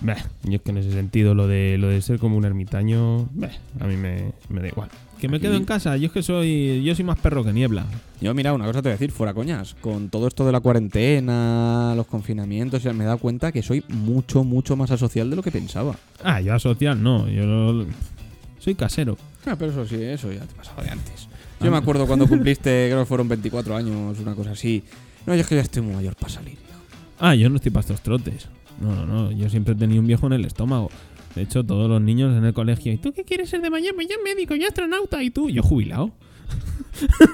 Bah, 0.03 0.17
yo 0.45 0.55
es 0.57 0.63
que 0.63 0.71
en 0.71 0.79
ese 0.79 0.93
sentido 0.93 1.35
lo 1.35 1.47
de 1.47 1.77
lo 1.79 1.89
de 1.89 2.01
ser 2.01 2.19
como 2.19 2.37
un 2.39 2.45
ermitaño, 2.47 3.29
bah, 3.35 3.51
a 3.81 3.87
mí 3.87 3.97
me, 3.97 4.33
me 4.49 4.63
da 4.63 4.69
igual. 4.69 4.89
Que 5.21 5.29
me 5.29 5.37
Aquí- 5.37 5.43
quedo 5.47 5.57
en 5.57 5.67
casa, 5.67 5.99
yo 5.99 6.07
es 6.07 6.13
que 6.13 6.23
soy 6.23 6.83
yo 6.83 6.95
soy 6.95 7.05
más 7.05 7.19
perro 7.19 7.45
que 7.45 7.53
niebla. 7.53 7.85
Yo, 8.23 8.33
mira, 8.33 8.55
una 8.55 8.65
cosa 8.65 8.81
te 8.81 8.89
voy 8.89 8.93
a 8.93 8.95
decir, 8.95 9.11
fuera 9.13 9.35
coñas. 9.35 9.77
Con 9.83 10.09
todo 10.09 10.27
esto 10.27 10.47
de 10.47 10.53
la 10.53 10.61
cuarentena, 10.61 11.93
los 11.95 12.07
confinamientos, 12.07 12.83
ya 12.83 12.95
me 12.95 13.05
he 13.05 13.07
dado 13.07 13.19
cuenta 13.19 13.53
que 13.53 13.63
soy 13.63 13.85
mucho, 13.89 14.43
mucho 14.45 14.75
más 14.77 14.91
asocial 14.91 15.29
de 15.29 15.37
lo 15.37 15.43
que 15.43 15.51
pensaba. 15.51 15.95
Ah, 16.25 16.41
yo 16.41 16.55
asocial 16.55 17.03
no, 17.03 17.29
yo 17.29 17.45
lo- 17.45 17.87
soy 18.59 18.75
casero. 18.75 19.19
Ah, 19.45 19.57
pero 19.59 19.71
eso 19.73 19.87
sí, 19.87 20.03
eso 20.03 20.33
ya 20.33 20.41
te 20.41 20.55
pasaba 20.55 20.83
de 20.83 20.91
antes. 20.91 21.29
Yo 21.61 21.71
me 21.71 21.77
acuerdo 21.77 22.07
cuando 22.07 22.27
cumpliste, 22.27 22.89
creo 22.89 23.01
que 23.01 23.07
fueron 23.07 23.29
24 23.29 23.77
años, 23.77 24.19
una 24.19 24.35
cosa 24.35 24.53
así. 24.53 24.83
No, 25.27 25.35
yo 25.35 25.43
es 25.43 25.47
que 25.47 25.55
ya 25.55 25.61
estoy 25.61 25.83
muy 25.83 25.95
mayor 25.95 26.17
para 26.17 26.33
salir. 26.33 26.57
Ah, 27.19 27.35
yo 27.35 27.51
no 27.51 27.57
estoy 27.57 27.71
para 27.71 27.83
estos 27.83 28.01
trotes. 28.01 28.49
No, 28.81 28.95
no, 28.95 29.07
no, 29.07 29.33
yo 29.33 29.51
siempre 29.51 29.75
he 29.75 29.77
tenido 29.77 30.01
un 30.01 30.07
viejo 30.07 30.27
en 30.27 30.33
el 30.33 30.45
estómago. 30.47 30.91
De 31.35 31.43
hecho, 31.43 31.63
todos 31.63 31.89
los 31.89 32.01
niños 32.01 32.37
en 32.37 32.45
el 32.45 32.55
colegio, 32.55 32.93
¿y 32.93 32.97
tú 32.97 33.13
qué 33.13 33.25
quieres 33.25 33.51
ser 33.51 33.61
de 33.61 33.71
mañana? 33.71 33.93
Pues 33.95 34.09
yo 34.09 34.17
médico, 34.25 34.55
yo 34.55 34.67
astronauta, 34.67 35.23
¿y 35.23 35.31
tú? 35.31 35.51
Yo 35.51 35.63
jubilado. 35.63 36.13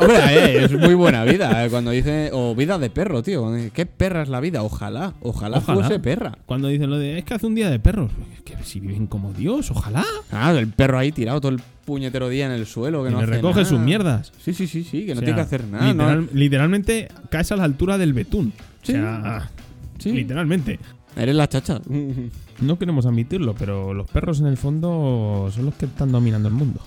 Hombre, 0.01 0.17
eh, 0.31 0.65
es 0.65 0.73
muy 0.73 0.95
buena 0.95 1.25
vida. 1.25 1.65
eh, 1.65 1.71
cuando 1.71 1.91
dice, 1.91 2.31
o 2.33 2.55
vida 2.55 2.79
de 2.79 2.91
perro, 2.91 3.23
tío. 3.23 3.41
cuando 3.41 3.57
dice, 3.59 3.71
¿Qué 3.71 3.87
perra 3.87 4.23
es 4.23 4.29
la 4.29 4.41
vida? 4.41 4.63
Ojalá, 4.63 5.15
ojalá, 5.21 5.59
Ojalá. 5.59 5.81
fuese 5.83 5.99
perra. 6.01 6.39
Cuando 6.47 6.69
dicen 6.69 6.91
lo 6.91 6.99
de, 6.99 7.19
es 7.19 7.25
que 7.25 7.35
hace 7.35 7.47
un 7.47 7.55
día 7.55 7.71
de 7.71 7.79
perros. 7.79 8.11
Es 8.37 8.43
que 8.43 8.57
si 8.65 8.81
viven 8.81 9.07
como 9.07 9.33
Dios, 9.33 9.71
ojalá. 9.71 10.05
Ah, 10.31 10.53
el 10.53 10.69
perro 10.69 10.99
ahí 10.99 11.13
tirado 11.13 11.41
todo 11.41 11.53
el 11.53 11.61
puñetero 11.85 12.29
día 12.29 12.47
en 12.47 12.53
el 12.53 12.67
suelo. 12.67 13.03
Que 13.05 13.11
y 13.11 13.13
no 13.13 13.19
hace 13.19 13.27
recoge 13.27 13.61
nada. 13.61 13.65
sus 13.65 13.79
mierdas. 13.81 14.33
Sí, 14.45 14.53
sí, 14.55 14.67
sí, 14.67 14.85
sí, 14.85 15.07
que 15.07 15.15
no 15.15 15.21
O 15.21 15.23
sea, 15.23 15.25
tiene 15.25 15.35
que 15.37 15.41
hacer 15.43 15.65
nada. 15.65 15.85
¿no? 15.95 16.05
literal- 16.05 16.29
Literalmente 16.33 17.09
caes 17.31 17.53
a 17.53 17.57
la 17.57 17.65
altura 17.65 17.99
del 17.99 18.13
betún. 18.13 18.53
Sí. 18.83 18.93
O 18.93 18.97
sea, 18.97 19.51
Sí. 19.99 20.13
literalmente. 20.13 20.79
Eres 21.17 21.35
la 21.35 21.49
chacha. 21.49 21.81
No 22.59 22.79
queremos 22.79 23.05
admitirlo, 23.05 23.55
pero 23.55 23.93
los 23.93 24.09
perros 24.09 24.41
en 24.41 24.47
el 24.47 24.57
fondo 24.57 25.51
son 25.55 25.67
los 25.67 25.75
que 25.75 25.85
están 25.85 26.11
dominando 26.11 26.49
el 26.49 26.55
mundo. 26.55 26.81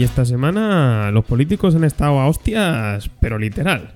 Y 0.00 0.04
esta 0.04 0.24
semana 0.24 1.10
los 1.10 1.26
políticos 1.26 1.74
han 1.74 1.84
estado 1.84 2.20
a 2.20 2.26
hostias, 2.26 3.10
pero 3.20 3.38
literal. 3.38 3.90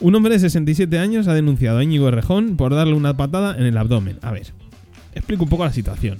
Un 0.00 0.14
hombre 0.14 0.32
de 0.32 0.40
67 0.40 0.98
años 0.98 1.28
ha 1.28 1.34
denunciado 1.34 1.76
a 1.76 1.84
Íñigo 1.84 2.08
Errejón 2.08 2.56
por 2.56 2.74
darle 2.74 2.94
una 2.94 3.14
patada 3.14 3.54
en 3.54 3.64
el 3.64 3.76
abdomen. 3.76 4.16
A 4.22 4.30
ver, 4.32 4.46
explico 5.14 5.42
un 5.44 5.50
poco 5.50 5.66
la 5.66 5.72
situación. 5.74 6.16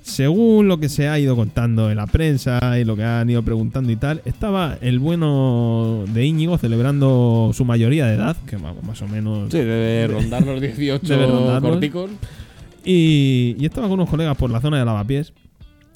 Según 0.00 0.68
lo 0.68 0.80
que 0.80 0.88
se 0.88 1.06
ha 1.06 1.18
ido 1.18 1.36
contando 1.36 1.90
en 1.90 1.98
la 1.98 2.06
prensa 2.06 2.78
y 2.80 2.84
lo 2.86 2.96
que 2.96 3.04
han 3.04 3.28
ido 3.28 3.42
preguntando 3.42 3.92
y 3.92 3.96
tal, 3.96 4.22
estaba 4.24 4.78
el 4.80 5.00
bueno 5.00 6.04
de 6.14 6.24
Íñigo 6.24 6.56
celebrando 6.56 7.50
su 7.52 7.66
mayoría 7.66 8.06
de 8.06 8.14
edad, 8.14 8.38
que 8.46 8.56
más 8.56 9.02
o 9.02 9.06
menos... 9.06 9.52
Sí, 9.52 9.58
debe 9.58 10.06
rondar 10.06 10.46
los 10.46 10.62
18 10.62 11.06
Debe 11.06 11.26
rondarlos. 11.26 11.72
corticos. 11.72 12.10
Y, 12.86 13.54
y 13.58 13.66
estaba 13.66 13.86
con 13.86 14.00
unos 14.00 14.08
colegas 14.08 14.34
por 14.38 14.48
la 14.48 14.62
zona 14.62 14.78
de 14.78 14.86
lavapiés. 14.86 15.34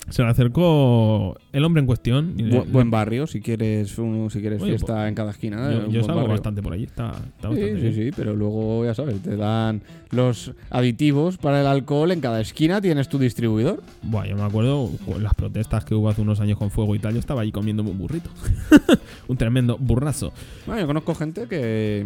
Se 0.09 0.23
le 0.23 0.29
acercó 0.29 1.37
el 1.53 1.65
hombre 1.65 1.81
en 1.81 1.87
cuestión. 1.87 2.35
y 2.37 2.43
le- 2.43 2.63
Bu- 2.63 2.67
buen 2.73 2.91
barrio, 2.91 3.27
si 3.29 3.41
quieres 3.41 3.97
un- 3.99 4.29
si 4.31 4.41
quieres 4.41 4.61
Oye, 4.61 4.73
fiesta 4.73 4.95
pues, 4.95 5.09
en 5.09 5.15
cada 5.15 5.31
esquina. 5.31 5.71
yo 5.73 5.89
yo 5.89 6.01
salgo 6.03 6.17
barrio. 6.17 6.31
bastante 6.33 6.63
por 6.63 6.73
allí. 6.73 6.85
Está, 6.85 7.11
está 7.11 7.49
Sí, 7.53 7.61
bastante 7.61 7.81
sí, 7.81 8.05
sí, 8.05 8.11
pero 8.17 8.35
luego 8.35 8.85
ya 8.85 8.95
sabes, 8.95 9.21
te 9.23 9.37
dan 9.37 9.83
los 10.11 10.53
aditivos 10.71 11.37
para 11.37 11.61
el 11.61 11.67
alcohol 11.69 12.11
en 12.11 12.21
cada 12.21 12.41
esquina, 12.41 12.81
tienes 12.81 13.09
tu 13.09 13.19
distribuidor. 13.19 13.83
Buah, 14.03 14.27
yo 14.27 14.35
me 14.37 14.43
acuerdo 14.43 14.91
con 15.07 15.23
las 15.23 15.35
protestas 15.35 15.85
que 15.85 15.95
hubo 15.95 16.09
hace 16.09 16.23
unos 16.23 16.41
años 16.41 16.59
con 16.59 16.71
fuego 16.71 16.95
y 16.97 16.99
tal. 16.99 17.13
Yo 17.13 17.21
estaba 17.21 17.43
allí 17.43 17.53
comiéndome 17.53 17.91
un 17.91 17.99
burrito. 17.99 18.31
un 19.29 19.37
tremendo 19.37 19.77
burrazo. 19.79 20.33
Bueno, 20.67 20.81
yo 20.81 20.87
conozco 20.89 21.15
gente 21.15 21.47
que 21.47 22.05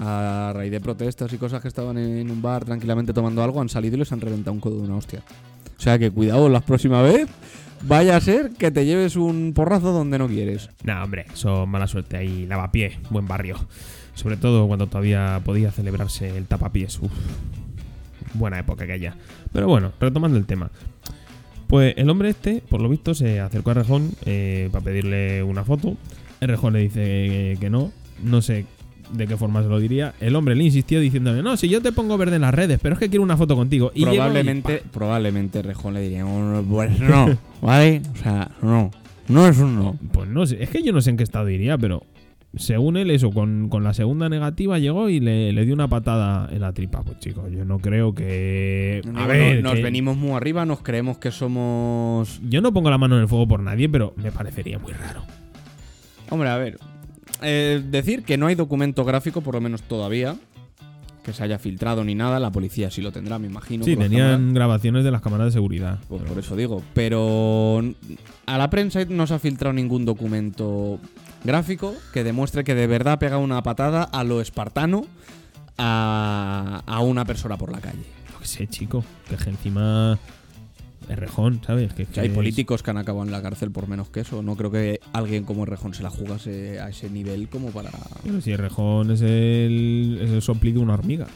a 0.00 0.52
raíz 0.54 0.70
de 0.70 0.80
protestas 0.80 1.32
y 1.32 1.38
cosas 1.38 1.60
que 1.60 1.68
estaban 1.68 1.98
en 1.98 2.30
un 2.30 2.40
bar 2.40 2.64
tranquilamente 2.64 3.12
tomando 3.12 3.42
algo, 3.42 3.60
han 3.60 3.68
salido 3.68 3.96
y 3.96 3.98
les 3.98 4.12
han 4.12 4.20
reventado 4.20 4.52
un 4.54 4.60
codo 4.60 4.76
de 4.76 4.82
una 4.82 4.96
hostia. 4.96 5.22
O 5.78 5.80
sea 5.80 5.98
que 5.98 6.10
cuidado 6.10 6.48
la 6.48 6.60
próxima 6.60 7.02
vez, 7.02 7.28
vaya 7.82 8.16
a 8.16 8.20
ser 8.20 8.50
que 8.50 8.70
te 8.70 8.84
lleves 8.84 9.16
un 9.16 9.52
porrazo 9.54 9.92
donde 9.92 10.18
no 10.18 10.26
quieres. 10.26 10.70
Nah, 10.82 11.04
hombre, 11.04 11.26
eso 11.32 11.66
mala 11.66 11.86
suerte 11.86 12.16
ahí, 12.16 12.46
lavapié, 12.46 12.98
buen 13.10 13.28
barrio. 13.28 13.56
Sobre 14.14 14.36
todo 14.36 14.66
cuando 14.66 14.88
todavía 14.88 15.40
podía 15.44 15.70
celebrarse 15.70 16.36
el 16.36 16.46
tapapiés. 16.46 16.98
Uf, 16.98 17.12
buena 18.34 18.58
época 18.58 18.84
aquella. 18.84 19.16
Pero 19.52 19.68
bueno, 19.68 19.92
retomando 20.00 20.36
el 20.36 20.46
tema. 20.46 20.70
Pues 21.68 21.94
el 21.96 22.10
hombre 22.10 22.30
este, 22.30 22.62
por 22.68 22.80
lo 22.80 22.88
visto, 22.88 23.14
se 23.14 23.40
acercó 23.40 23.70
a 23.70 23.74
Rejón 23.74 24.12
eh, 24.24 24.68
para 24.72 24.84
pedirle 24.84 25.42
una 25.44 25.62
foto. 25.62 25.96
El 26.40 26.48
Rejón 26.48 26.72
le 26.72 26.80
dice 26.80 27.56
que 27.60 27.70
no. 27.70 27.92
No 28.22 28.42
sé 28.42 28.66
de 29.12 29.26
qué 29.26 29.36
forma 29.36 29.62
se 29.62 29.68
lo 29.68 29.78
diría. 29.78 30.14
El 30.20 30.36
hombre 30.36 30.54
le 30.54 30.64
insistió 30.64 31.00
diciéndole, 31.00 31.42
no, 31.42 31.56
si 31.56 31.68
yo 31.68 31.80
te 31.82 31.92
pongo 31.92 32.16
verde 32.18 32.36
en 32.36 32.42
las 32.42 32.54
redes, 32.54 32.78
pero 32.82 32.94
es 32.94 32.98
que 32.98 33.08
quiero 33.08 33.22
una 33.22 33.36
foto 33.36 33.56
contigo. 33.56 33.90
Y 33.94 34.00
llegó 34.00 34.12
y 34.12 34.16
probablemente, 34.16 34.82
probablemente 34.92 35.62
Rejón 35.62 35.94
le 35.94 36.00
diría, 36.02 36.26
"Oh, 36.26 36.62
pues 36.68 36.98
no, 37.00 37.26
¿vale? 37.62 38.02
O 38.14 38.16
sea, 38.16 38.50
no. 38.62 38.90
No 39.28 39.46
es 39.46 39.58
un 39.58 39.76
no. 39.76 39.96
Pues 40.12 40.28
no 40.28 40.46
sé, 40.46 40.62
es 40.62 40.70
que 40.70 40.82
yo 40.82 40.92
no 40.92 41.00
sé 41.02 41.10
en 41.10 41.16
qué 41.18 41.22
estado 41.22 41.48
iría, 41.50 41.76
pero 41.76 42.02
según 42.56 42.96
él, 42.96 43.10
eso, 43.10 43.30
con, 43.30 43.68
con 43.68 43.84
la 43.84 43.92
segunda 43.92 44.30
negativa 44.30 44.78
llegó 44.78 45.10
y 45.10 45.20
le, 45.20 45.52
le 45.52 45.64
dio 45.66 45.74
una 45.74 45.86
patada 45.86 46.48
en 46.50 46.62
la 46.62 46.72
tripa. 46.72 47.02
Pues 47.02 47.18
chicos, 47.18 47.44
yo 47.52 47.66
no 47.66 47.78
creo 47.78 48.14
que. 48.14 49.02
A 49.16 49.26
ver, 49.26 49.62
nos 49.62 49.74
que- 49.74 49.82
venimos 49.82 50.16
muy 50.16 50.30
arriba, 50.32 50.64
nos 50.64 50.80
creemos 50.80 51.18
que 51.18 51.30
somos... 51.30 52.40
Yo 52.48 52.62
no 52.62 52.72
pongo 52.72 52.88
la 52.88 52.96
mano 52.96 53.16
en 53.16 53.22
el 53.22 53.28
fuego 53.28 53.46
por 53.46 53.60
nadie, 53.60 53.88
pero 53.90 54.14
me 54.16 54.32
parecería 54.32 54.78
muy 54.78 54.92
raro. 54.92 55.22
Hombre, 56.30 56.48
a 56.48 56.56
ver. 56.56 56.78
Eh, 57.42 57.82
decir 57.88 58.22
que 58.24 58.36
no 58.36 58.46
hay 58.46 58.54
documento 58.54 59.04
gráfico, 59.04 59.40
por 59.40 59.54
lo 59.54 59.60
menos 59.60 59.82
todavía, 59.82 60.36
que 61.22 61.32
se 61.32 61.42
haya 61.44 61.58
filtrado 61.58 62.04
ni 62.04 62.14
nada, 62.14 62.40
la 62.40 62.50
policía 62.50 62.90
sí 62.90 63.02
lo 63.02 63.12
tendrá, 63.12 63.38
me 63.38 63.46
imagino. 63.48 63.84
sí, 63.84 63.96
tenían 63.96 64.54
grabaciones 64.54 65.04
de 65.04 65.10
las 65.10 65.20
cámaras 65.20 65.46
de 65.46 65.52
seguridad. 65.52 65.98
Pues 66.08 66.22
pero- 66.22 66.32
por 66.34 66.42
eso 66.42 66.56
digo. 66.56 66.82
Pero 66.94 67.82
a 68.46 68.58
la 68.58 68.70
prensa 68.70 69.04
no 69.04 69.26
se 69.26 69.34
ha 69.34 69.38
filtrado 69.38 69.72
ningún 69.74 70.04
documento 70.06 70.98
gráfico 71.44 71.94
que 72.12 72.24
demuestre 72.24 72.64
que 72.64 72.74
de 72.74 72.86
verdad 72.86 73.14
ha 73.14 73.18
pegado 73.18 73.40
una 73.42 73.62
patada 73.62 74.02
a 74.04 74.24
lo 74.24 74.40
espartano 74.40 75.06
a, 75.76 76.82
a 76.86 77.00
una 77.00 77.24
persona 77.24 77.56
por 77.56 77.70
la 77.72 77.80
calle. 77.80 78.04
Yo 78.32 78.38
qué 78.40 78.46
sé, 78.46 78.66
chico. 78.66 79.04
Que 79.28 79.34
encima. 79.50 80.18
Es 81.08 81.18
rejón, 81.18 81.60
¿sabes? 81.66 81.92
Que, 81.94 82.04
Que 82.06 82.20
hay 82.20 82.28
es- 82.28 82.34
políticos 82.34 82.82
que 82.82 82.90
han 82.90 82.98
acabado 82.98 83.24
en 83.24 83.32
la 83.32 83.40
cárcel 83.42 83.70
por 83.70 83.88
menos 83.88 84.10
que 84.10 84.20
eso. 84.20 84.42
No 84.42 84.56
creo 84.56 84.70
que 84.70 85.00
alguien 85.12 85.44
como 85.44 85.64
Rejón 85.64 85.94
se 85.94 86.02
la 86.02 86.10
jugase 86.10 86.80
a 86.80 86.88
ese 86.90 87.08
nivel 87.08 87.48
como 87.48 87.68
para. 87.70 87.90
Pero 88.22 88.40
si 88.40 88.52
el 88.52 88.58
rejón 88.58 89.10
es 89.10 89.22
el, 89.22 90.18
es 90.22 90.30
el 90.30 90.42
soplido 90.42 90.78
de 90.80 90.84
una 90.84 90.94
hormiga. 90.94 91.26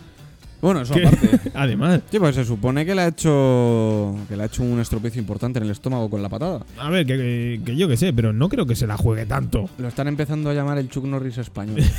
Bueno, 0.62 0.80
eso 0.82 0.94
¿Qué? 0.94 1.06
aparte. 1.06 1.50
Además, 1.54 2.00
Sí, 2.10 2.18
pues 2.18 2.34
se 2.36 2.44
supone 2.44 2.86
que 2.86 2.94
le 2.94 3.02
ha 3.02 3.08
hecho. 3.08 4.14
que 4.28 4.36
le 4.36 4.44
ha 4.44 4.46
hecho 4.46 4.62
un 4.62 4.78
estropicio 4.80 5.20
importante 5.20 5.58
en 5.58 5.64
el 5.64 5.70
estómago 5.72 6.08
con 6.08 6.22
la 6.22 6.28
patada. 6.28 6.64
a 6.78 6.88
ver, 6.88 7.04
que, 7.04 7.16
que- 7.16 7.60
que 7.64 7.76
yo 7.76 7.88
qué 7.88 7.96
sé, 7.96 8.12
pero 8.12 8.32
no 8.32 8.48
creo 8.48 8.64
que 8.64 8.76
se 8.76 8.86
la 8.86 8.96
juegue 8.96 9.26
tanto. 9.26 9.68
Lo 9.78 9.88
están 9.88 10.06
empezando 10.08 10.48
a 10.50 10.54
llamar 10.54 10.78
el 10.78 10.88
Chuck 10.88 11.04
Norris 11.04 11.36
español. 11.38 11.82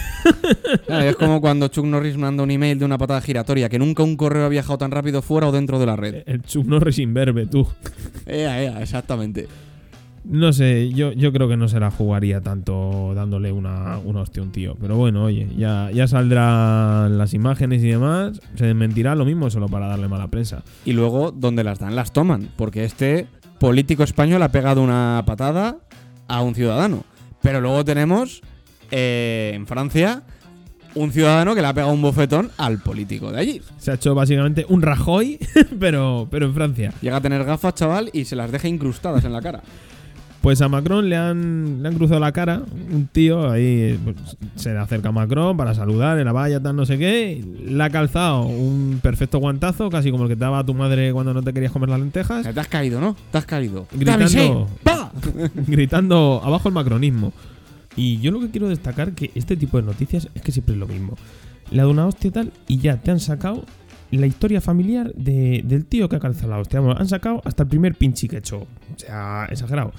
Claro, 0.88 1.10
es 1.10 1.15
como 1.15 1.39
cuando 1.41 1.67
Chuck 1.67 1.86
Norris 1.86 2.17
manda 2.17 2.43
un 2.43 2.51
email 2.51 2.77
de 2.79 2.86
una 2.86 2.98
patada 2.98 3.22
giratoria, 3.22 3.70
que 3.70 3.79
nunca 3.79 4.03
un 4.03 4.15
correo 4.15 4.46
ha 4.46 4.50
viajado 4.50 4.77
tan 4.77 4.91
rápido 4.91 5.22
fuera 5.22 5.48
o 5.48 5.51
dentro 5.51 5.79
de 5.79 5.86
la 5.86 5.96
red. 5.96 6.24
El 6.25 6.41
Chuck 6.43 6.65
Norris 6.65 7.00
imberbe, 7.00 7.46
tú. 7.46 7.67
Ea, 8.25 8.62
ea, 8.63 8.82
exactamente. 8.82 9.48
No 10.25 10.53
sé, 10.53 10.89
yo, 10.89 11.12
yo 11.12 11.34
creo 11.34 11.50
que 11.50 11.58
no 11.58 11.68
se 11.68 11.80
la 11.80 11.92
jugaría 11.92 12.39
tanto 12.39 13.13
dándole 13.13 13.51
una, 13.51 13.98
una 13.98 14.22
hostia 14.22 14.42
a 14.42 14.46
un 14.46 14.51
tío. 14.51 14.75
Pero 14.80 14.96
bueno, 14.96 15.25
oye, 15.25 15.50
ya, 15.58 15.92
ya 15.92 16.08
saldrán 16.08 17.18
las 17.18 17.34
imágenes 17.34 17.84
y 17.84 17.89
demás. 17.89 18.39
Se 18.56 18.65
desmentirá 18.65 19.15
lo 19.15 19.25
mismo 19.25 19.50
solo 19.50 19.68
para 19.68 19.88
darle 19.88 20.08
mala 20.08 20.30
prensa. 20.30 20.63
Y 20.86 20.94
luego, 20.94 21.32
donde 21.32 21.63
las 21.63 21.80
dan, 21.80 21.96
las 21.96 22.13
toman. 22.13 22.50
Porque 22.56 22.86
este 22.86 23.27
político 23.60 24.03
español 24.03 24.42
ha 24.44 24.50
pegado 24.50 24.82
una 24.82 25.24
patada 25.25 25.77
a 26.27 26.42
un 26.42 26.56
ciudadano. 26.56 27.03
Pero 27.42 27.60
luego 27.60 27.84
tenemos 27.84 28.42
eh, 28.92 29.51
en 29.53 29.68
Francia 29.68 30.24
un 30.96 31.12
ciudadano 31.12 31.56
que 31.56 31.62
le 31.62 31.68
ha 31.68 31.74
pegado 31.74 31.92
un 31.92 32.01
bofetón 32.01 32.51
al 32.58 32.80
político 32.80 33.32
de 33.32 33.39
allí. 33.39 33.62
Se 33.77 33.92
ha 33.92 33.96
hecho 33.96 34.15
básicamente 34.15 34.65
un 34.70 34.82
Rajoy, 34.82 35.39
pero, 35.80 36.27
pero 36.32 36.46
en 36.46 36.53
Francia. 36.53 36.94
Llega 37.01 37.18
a 37.18 37.22
tener 37.22 37.44
gafas, 37.44 37.75
chaval, 37.75 38.10
y 38.13 38.25
se 38.25 38.36
las 38.36 38.51
deja 38.51 38.68
incrustadas 38.68 39.25
en 39.25 39.34
la 39.34 39.42
cara. 39.42 39.63
Pues 40.43 40.62
a 40.62 40.67
Macron 40.67 41.07
le 41.07 41.15
han, 41.15 41.81
le 41.81 41.88
han 41.88 41.95
cruzado 41.95 42.19
la 42.19 42.33
cara. 42.33 42.63
Un 42.91 43.07
tío 43.07 43.50
ahí 43.50 43.97
pues, 44.03 44.17
se 44.55 44.73
le 44.73 44.77
acerca 44.77 45.07
a 45.07 45.12
Macron 45.13 45.55
para 45.55 45.73
saludar 45.73 46.19
en 46.19 46.25
la 46.25 46.33
valla, 46.33 46.62
tal, 46.62 46.75
no 46.75 46.85
sé 46.85 46.97
qué. 46.97 47.41
Le 47.65 47.81
ha 47.81 47.89
calzado 47.89 48.41
un 48.47 49.00
perfecto 49.01 49.38
guantazo, 49.39 49.89
casi 49.89 50.12
como 50.12 50.23
el 50.23 50.29
que 50.29 50.35
te 50.35 50.41
daba 50.41 50.62
tu 50.65 50.73
madre 50.73 51.13
cuando 51.13 51.33
no 51.33 51.41
te 51.41 51.53
querías 51.53 51.71
comer 51.71 51.88
las 51.89 52.00
lentejas. 52.01 52.53
Te 52.53 52.59
has 52.59 52.67
caído, 52.67 53.00
¿no? 53.00 53.15
Te 53.31 53.38
has 53.38 53.45
caído. 53.45 53.88
Gritando. 53.93 54.67
¡Pa! 54.83 55.12
gritando 55.67 56.41
abajo 56.43 56.67
el 56.67 56.73
macronismo. 56.75 57.31
Y 57.95 58.17
yo 58.19 58.31
lo 58.31 58.41
que 58.41 58.50
quiero 58.50 58.67
destacar 58.67 59.13
que 59.13 59.31
este 59.35 59.55
tipo 59.55 59.77
de 59.77 59.83
noticias 59.83 60.27
es 60.35 60.41
que 60.41 60.51
siempre 60.51 60.73
es 60.73 60.79
lo 60.79 60.88
mismo. 60.88 61.15
La 61.71 61.83
de 61.83 61.89
una 61.89 62.05
hostia 62.05 62.31
tal 62.31 62.51
y 62.67 62.79
ya 62.79 62.97
te 62.97 63.12
han 63.12 63.21
sacado 63.21 63.63
la 64.12 64.27
historia 64.27 64.59
familiar 64.62 65.13
de- 65.15 65.63
del 65.65 65.85
tío 65.85 66.09
que 66.09 66.17
ha 66.17 66.19
calzado 66.19 66.50
la 66.50 66.59
hostia. 66.59 66.79
Han 66.79 67.07
sacado 67.07 67.41
hasta 67.45 67.63
el 67.63 67.69
primer 67.69 67.95
pinchi 67.95 68.27
que 68.27 68.35
ha 68.35 68.39
hecho. 68.39 68.57
O 68.57 68.67
sea, 68.97 69.47
exagerado. 69.50 69.93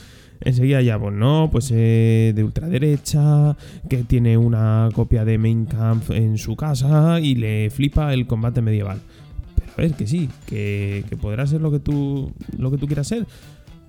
Enseguida 0.44 0.82
ya, 0.82 0.98
pues 0.98 1.14
no, 1.14 1.48
pues 1.50 1.70
eh, 1.72 2.32
de 2.34 2.44
ultraderecha, 2.44 3.56
que 3.88 4.04
tiene 4.04 4.36
una 4.36 4.90
copia 4.94 5.24
de 5.24 5.38
Main 5.38 5.64
Kampf 5.64 6.10
en 6.10 6.36
su 6.36 6.54
casa 6.54 7.18
y 7.20 7.34
le 7.34 7.70
flipa 7.70 8.12
el 8.12 8.26
combate 8.26 8.60
medieval. 8.60 9.00
Pero 9.56 9.72
a 9.72 9.76
ver, 9.80 9.94
que 9.94 10.06
sí, 10.06 10.28
que, 10.46 11.04
que 11.08 11.16
podrá 11.16 11.46
ser 11.46 11.62
lo 11.62 11.70
que 11.70 11.80
tú 11.80 12.32
lo 12.58 12.70
que 12.70 12.76
tú 12.76 12.86
quieras 12.86 13.08
ser. 13.08 13.26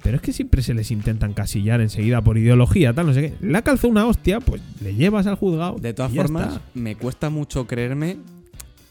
Pero 0.02 0.18
es 0.18 0.22
que 0.22 0.34
siempre 0.34 0.62
se 0.62 0.76
les 0.76 0.92
intentan 0.92 1.34
casillar 1.34 1.82
enseguida 1.82 2.22
por 2.22 2.38
ideología, 2.38 2.94
tal, 2.94 3.08
no 3.08 3.14
sé 3.14 3.22
qué. 3.22 3.34
Le 3.42 3.58
ha 3.58 3.64
calzado 3.64 3.90
una 3.90 4.06
hostia, 4.06 4.40
pues 4.40 4.62
le 4.82 4.94
llevas 4.94 5.26
al 5.26 5.34
juzgado. 5.36 5.78
De 5.80 5.94
todas 5.94 6.14
formas, 6.14 6.48
está. 6.48 6.62
me 6.76 6.96
cuesta 6.96 7.32
mucho 7.32 7.66
creerme 7.66 8.18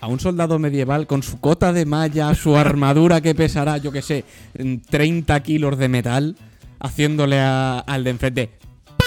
a 0.00 0.08
un 0.08 0.18
soldado 0.18 0.58
medieval 0.58 1.06
con 1.06 1.22
su 1.22 1.38
cota 1.38 1.72
de 1.72 1.86
malla, 1.86 2.34
su 2.34 2.56
armadura 2.58 3.20
que 3.20 3.34
pesará, 3.34 3.78
yo 3.78 3.92
que 3.92 4.02
sé, 4.02 4.24
en 4.54 4.82
30 4.82 5.40
kilos 5.44 5.78
de 5.78 5.88
metal, 5.88 6.36
haciéndole 6.80 7.38
a- 7.40 7.78
al 7.80 8.04
de 8.04 8.10
enfrente 8.10 8.50
¡pa! 8.96 9.04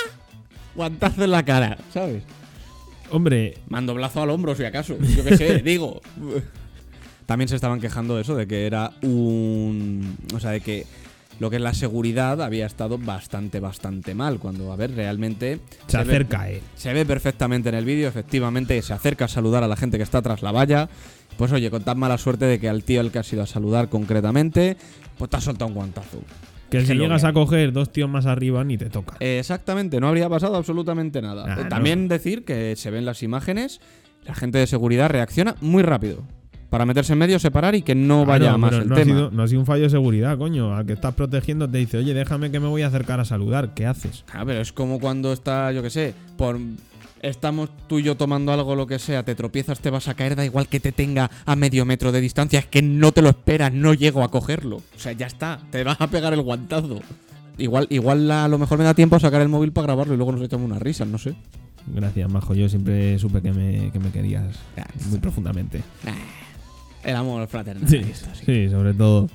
guantazo 0.76 1.24
en 1.24 1.32
la 1.32 1.44
cara, 1.44 1.78
¿sabes? 1.94 2.24
Hombre, 3.10 3.58
Mandoblazo 3.70 4.22
al 4.22 4.30
hombro, 4.30 4.54
si 4.56 4.66
acaso. 4.66 4.98
Yo 5.00 5.24
qué 5.24 5.38
sé, 5.38 5.60
digo. 5.64 6.02
También 7.26 7.48
se 7.48 7.56
estaban 7.56 7.80
quejando 7.80 8.16
de 8.16 8.22
eso, 8.22 8.36
de 8.36 8.48
que 8.48 8.66
era 8.66 8.92
un. 9.02 10.18
O 10.34 10.40
sea, 10.40 10.52
de 10.52 10.62
que 10.62 10.86
lo 11.40 11.50
que 11.50 11.56
es 11.58 11.62
la 11.62 11.74
seguridad 11.74 12.42
había 12.42 12.66
estado 12.66 12.98
bastante, 12.98 13.60
bastante 13.62 14.14
mal. 14.14 14.40
Cuando, 14.40 14.72
a 14.74 14.76
ver, 14.76 14.94
realmente. 14.94 15.60
se 15.88 15.98
ve- 15.98 16.04
acerca, 16.04 16.50
eh. 16.52 16.62
se 16.76 16.92
ve 16.94 17.06
perfectamente 17.06 17.70
en 17.70 17.76
el 17.76 17.86
vídeo, 17.86 18.08
efectivamente, 18.10 18.82
se 18.82 18.94
acerca 18.94 19.26
a 19.26 19.28
saludar 19.30 19.64
a 19.64 19.68
la 19.70 19.78
gente 19.78 19.98
que 19.98 20.04
está 20.04 20.22
tras 20.22 20.42
la 20.42 20.52
valla. 20.52 20.90
Pues 21.38 21.52
oye, 21.54 21.70
con 21.70 21.84
tan 21.84 22.00
mala 22.00 22.18
suerte 22.18 22.46
de 22.46 22.60
que 22.60 22.68
al 22.68 22.84
tío 22.84 23.00
al 23.00 23.12
que 23.12 23.20
has 23.20 23.32
ido 23.32 23.44
a 23.44 23.48
saludar 23.48 23.88
concretamente, 23.90 24.76
pues 25.18 25.30
te 25.30 25.38
ha 25.38 25.42
soltado 25.42 25.68
un 25.70 25.76
guantazo. 25.76 26.20
Que 26.70 26.86
si 26.86 26.96
llegas 26.96 27.24
a 27.24 27.34
coger 27.34 27.72
dos 27.72 27.92
tíos 27.92 28.10
más 28.10 28.26
arriba, 28.26 28.64
ni 28.64 28.78
te 28.78 28.90
toca. 28.90 29.16
Exactamente, 29.20 30.00
no 30.00 30.08
habría 30.08 30.28
pasado 30.30 30.56
absolutamente 30.58 31.22
nada. 31.22 31.56
No. 31.56 31.68
También 31.70 32.08
decir 32.08 32.44
que 32.44 32.76
se 32.76 32.92
ven 32.92 33.06
las 33.06 33.24
imágenes, 33.24 33.80
la 34.26 34.36
gente 34.36 34.58
de 34.58 34.68
seguridad 34.68 35.10
reacciona 35.10 35.56
muy 35.62 35.84
rápido. 35.84 36.24
Para 36.70 36.86
meterse 36.86 37.14
en 37.14 37.20
medio, 37.20 37.40
separar 37.40 37.76
y 37.76 37.82
que 37.82 37.96
no 37.96 38.24
Ah, 38.24 38.26
vaya 38.26 38.52
no, 38.52 38.58
más 38.58 38.74
el 38.74 38.90
no 38.90 38.96
tema. 38.96 39.02
Ha 39.14 39.16
sido, 39.16 39.32
no 39.32 39.44
ha 39.44 39.48
sido 39.48 39.62
un 39.62 39.66
fallo 39.66 39.84
de 39.84 39.90
seguridad, 39.90 40.38
coño. 40.38 40.76
Al 40.76 40.86
que 40.86 40.92
estás 40.92 41.14
protegiendo 41.14 41.70
te 41.70 41.78
dice, 41.78 41.98
oye, 42.00 42.14
déjame 42.14 42.52
que 42.52 42.60
me 42.60 42.68
voy 42.68 42.82
a 42.82 42.88
acercar 42.88 43.22
a 43.22 43.26
saludar. 43.26 43.74
¿Qué 43.74 43.86
haces? 43.86 44.26
Ah, 44.34 44.44
pero 44.46 44.60
es 44.60 44.74
como 44.74 45.00
cuando 45.00 45.32
está, 45.32 45.72
yo 45.72 45.82
que 45.82 45.90
sé, 45.90 46.14
por 46.36 46.60
estamos 47.22 47.70
tú 47.88 48.00
y 48.00 48.04
yo 48.04 48.16
tomando 48.16 48.52
algo, 48.52 48.76
lo 48.76 48.88
que 48.88 49.00
sea, 49.00 49.24
te 49.24 49.36
tropiezas, 49.36 49.80
te 49.80 49.90
vas 49.90 50.08
a 50.08 50.14
caer, 50.14 50.36
da 50.36 50.46
igual 50.46 50.68
que 50.68 50.80
te 50.80 50.92
tenga 50.92 51.30
a 51.46 51.56
medio 51.56 51.86
metro 51.86 52.12
de 52.12 52.22
distancia, 52.22 52.60
es 52.60 52.66
que 52.66 52.82
no 52.82 53.12
te 53.12 53.22
lo 53.22 53.30
esperas, 53.30 53.74
no 53.74 53.94
llego 53.94 54.24
a 54.24 54.32
cogerlo. 54.32 54.78
O 54.78 55.00
sea, 55.00 55.12
ya 55.12 55.28
está, 55.28 55.60
te 55.72 55.84
vas 55.84 56.00
a 56.00 56.08
pegar 56.08 56.34
el 56.34 56.42
guantazo. 56.42 57.02
Igual, 57.58 57.88
igual 57.90 58.30
a 58.30 58.48
lo 58.48 58.58
mejor 58.58 58.78
me 58.78 58.84
da 58.84 58.94
tiempo 58.94 59.16
a 59.16 59.20
sacar 59.20 59.42
el 59.42 59.50
móvil 59.50 59.72
para 59.72 59.88
grabarlo 59.88 60.14
y 60.14 60.18
luego 60.18 60.32
nos 60.32 60.42
echamos 60.42 60.66
unas 60.66 60.82
risas, 60.82 61.08
no 61.08 61.18
sé. 61.18 61.36
Gracias, 61.88 62.30
Majo. 62.30 62.54
Yo 62.54 62.70
siempre 62.70 63.18
supe 63.18 63.42
que 63.42 63.52
me, 63.52 63.92
que 63.92 64.00
me 64.00 64.12
querías 64.12 64.58
muy 65.10 65.20
profundamente. 65.20 65.82
El 67.04 67.16
amor 67.16 67.48
fraternal. 67.48 67.88
Sí, 67.88 68.02
sí, 68.46 68.70
sobre 68.70 68.94
todo. 68.94 69.30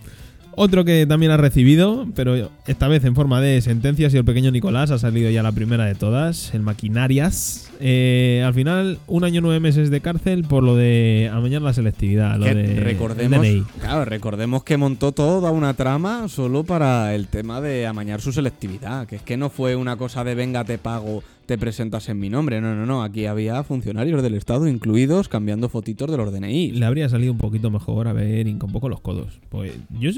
Otro 0.54 0.84
que 0.84 1.06
también 1.06 1.32
ha 1.32 1.38
recibido, 1.38 2.06
pero 2.14 2.50
esta 2.66 2.86
vez 2.86 3.04
en 3.04 3.14
forma 3.14 3.40
de 3.40 3.62
sentencias 3.62 4.12
y 4.12 4.18
el 4.18 4.24
pequeño 4.24 4.50
Nicolás 4.50 4.90
ha 4.90 4.98
salido 4.98 5.30
ya 5.30 5.42
la 5.42 5.52
primera 5.52 5.86
de 5.86 5.94
todas, 5.94 6.52
el 6.52 6.60
Maquinarias, 6.60 7.70
eh, 7.84 8.42
al 8.46 8.54
final, 8.54 8.98
un 9.08 9.24
año 9.24 9.40
nueve 9.40 9.58
meses 9.58 9.90
de 9.90 10.00
cárcel 10.00 10.44
por 10.44 10.62
lo 10.62 10.76
de 10.76 11.28
amañar 11.32 11.62
la 11.62 11.72
selectividad. 11.72 12.38
Lo 12.38 12.44
Que 12.46 12.54
de 12.54 12.80
recordemos, 12.80 13.40
DNI. 13.40 13.62
claro, 13.80 14.04
recordemos 14.04 14.62
que 14.62 14.76
montó 14.76 15.10
toda 15.10 15.50
una 15.50 15.74
trama 15.74 16.28
solo 16.28 16.62
para 16.62 17.14
el 17.14 17.26
tema 17.26 17.60
de 17.60 17.86
amañar 17.86 18.20
su 18.20 18.32
selectividad. 18.32 19.06
Que 19.06 19.16
es 19.16 19.22
que 19.22 19.36
no 19.36 19.50
fue 19.50 19.74
una 19.74 19.96
cosa 19.96 20.22
de 20.22 20.34
venga, 20.36 20.64
te 20.64 20.78
pago, 20.78 21.24
te 21.46 21.58
presentas 21.58 22.08
en 22.08 22.20
mi 22.20 22.30
nombre. 22.30 22.60
No, 22.60 22.74
no, 22.76 22.86
no. 22.86 23.02
Aquí 23.02 23.26
había 23.26 23.62
funcionarios 23.64 24.22
del 24.22 24.34
Estado 24.34 24.68
incluidos 24.68 25.28
cambiando 25.28 25.68
fotitos 25.68 26.10
de 26.10 26.16
los 26.16 26.32
DNI. 26.32 26.70
Le 26.70 26.86
habría 26.86 27.08
salido 27.08 27.32
un 27.32 27.38
poquito 27.38 27.70
mejor 27.70 28.06
haber 28.06 28.46
hincado 28.46 28.66
un 28.66 28.72
poco 28.72 28.88
los 28.88 29.00
codos. 29.00 29.40
Pues 29.48 29.72
yo, 29.98 30.10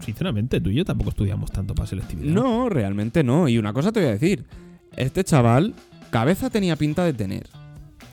sinceramente, 0.00 0.60
tú 0.60 0.68
y 0.70 0.74
yo 0.74 0.84
tampoco 0.84 1.10
estudiamos 1.10 1.50
tanto 1.50 1.74
para 1.74 1.86
selectividad. 1.86 2.30
No, 2.34 2.68
realmente 2.68 3.24
no. 3.24 3.48
Y 3.48 3.56
una 3.56 3.72
cosa 3.72 3.90
te 3.90 4.00
voy 4.00 4.10
a 4.10 4.12
decir. 4.12 4.44
Este 4.96 5.24
chaval, 5.24 5.74
cabeza 6.16 6.48
tenía 6.48 6.76
pinta 6.76 7.04
de 7.04 7.12
tener. 7.12 7.46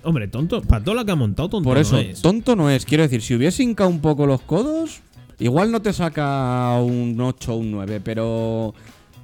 Hombre, 0.03 0.27
tonto, 0.27 0.61
para 0.61 0.83
todo 0.83 0.95
lo 0.95 1.05
que 1.05 1.13
ha 1.13 1.15
montado, 1.15 1.47
tonto 1.47 1.69
Por 1.69 1.77
eso, 1.77 1.95
no 1.95 2.01
es. 2.01 2.21
tonto 2.21 2.53
no 2.57 2.69
es. 2.69 2.85
Quiero 2.85 3.03
decir, 3.03 3.21
si 3.21 3.33
hubiese 3.33 3.63
hincado 3.63 3.89
un 3.89 4.01
poco 4.01 4.25
los 4.25 4.41
codos, 4.41 4.99
igual 5.39 5.71
no 5.71 5.81
te 5.81 5.93
saca 5.93 6.77
un 6.81 7.17
8 7.17 7.53
o 7.53 7.55
un 7.55 7.71
9, 7.71 8.01
pero 8.03 8.73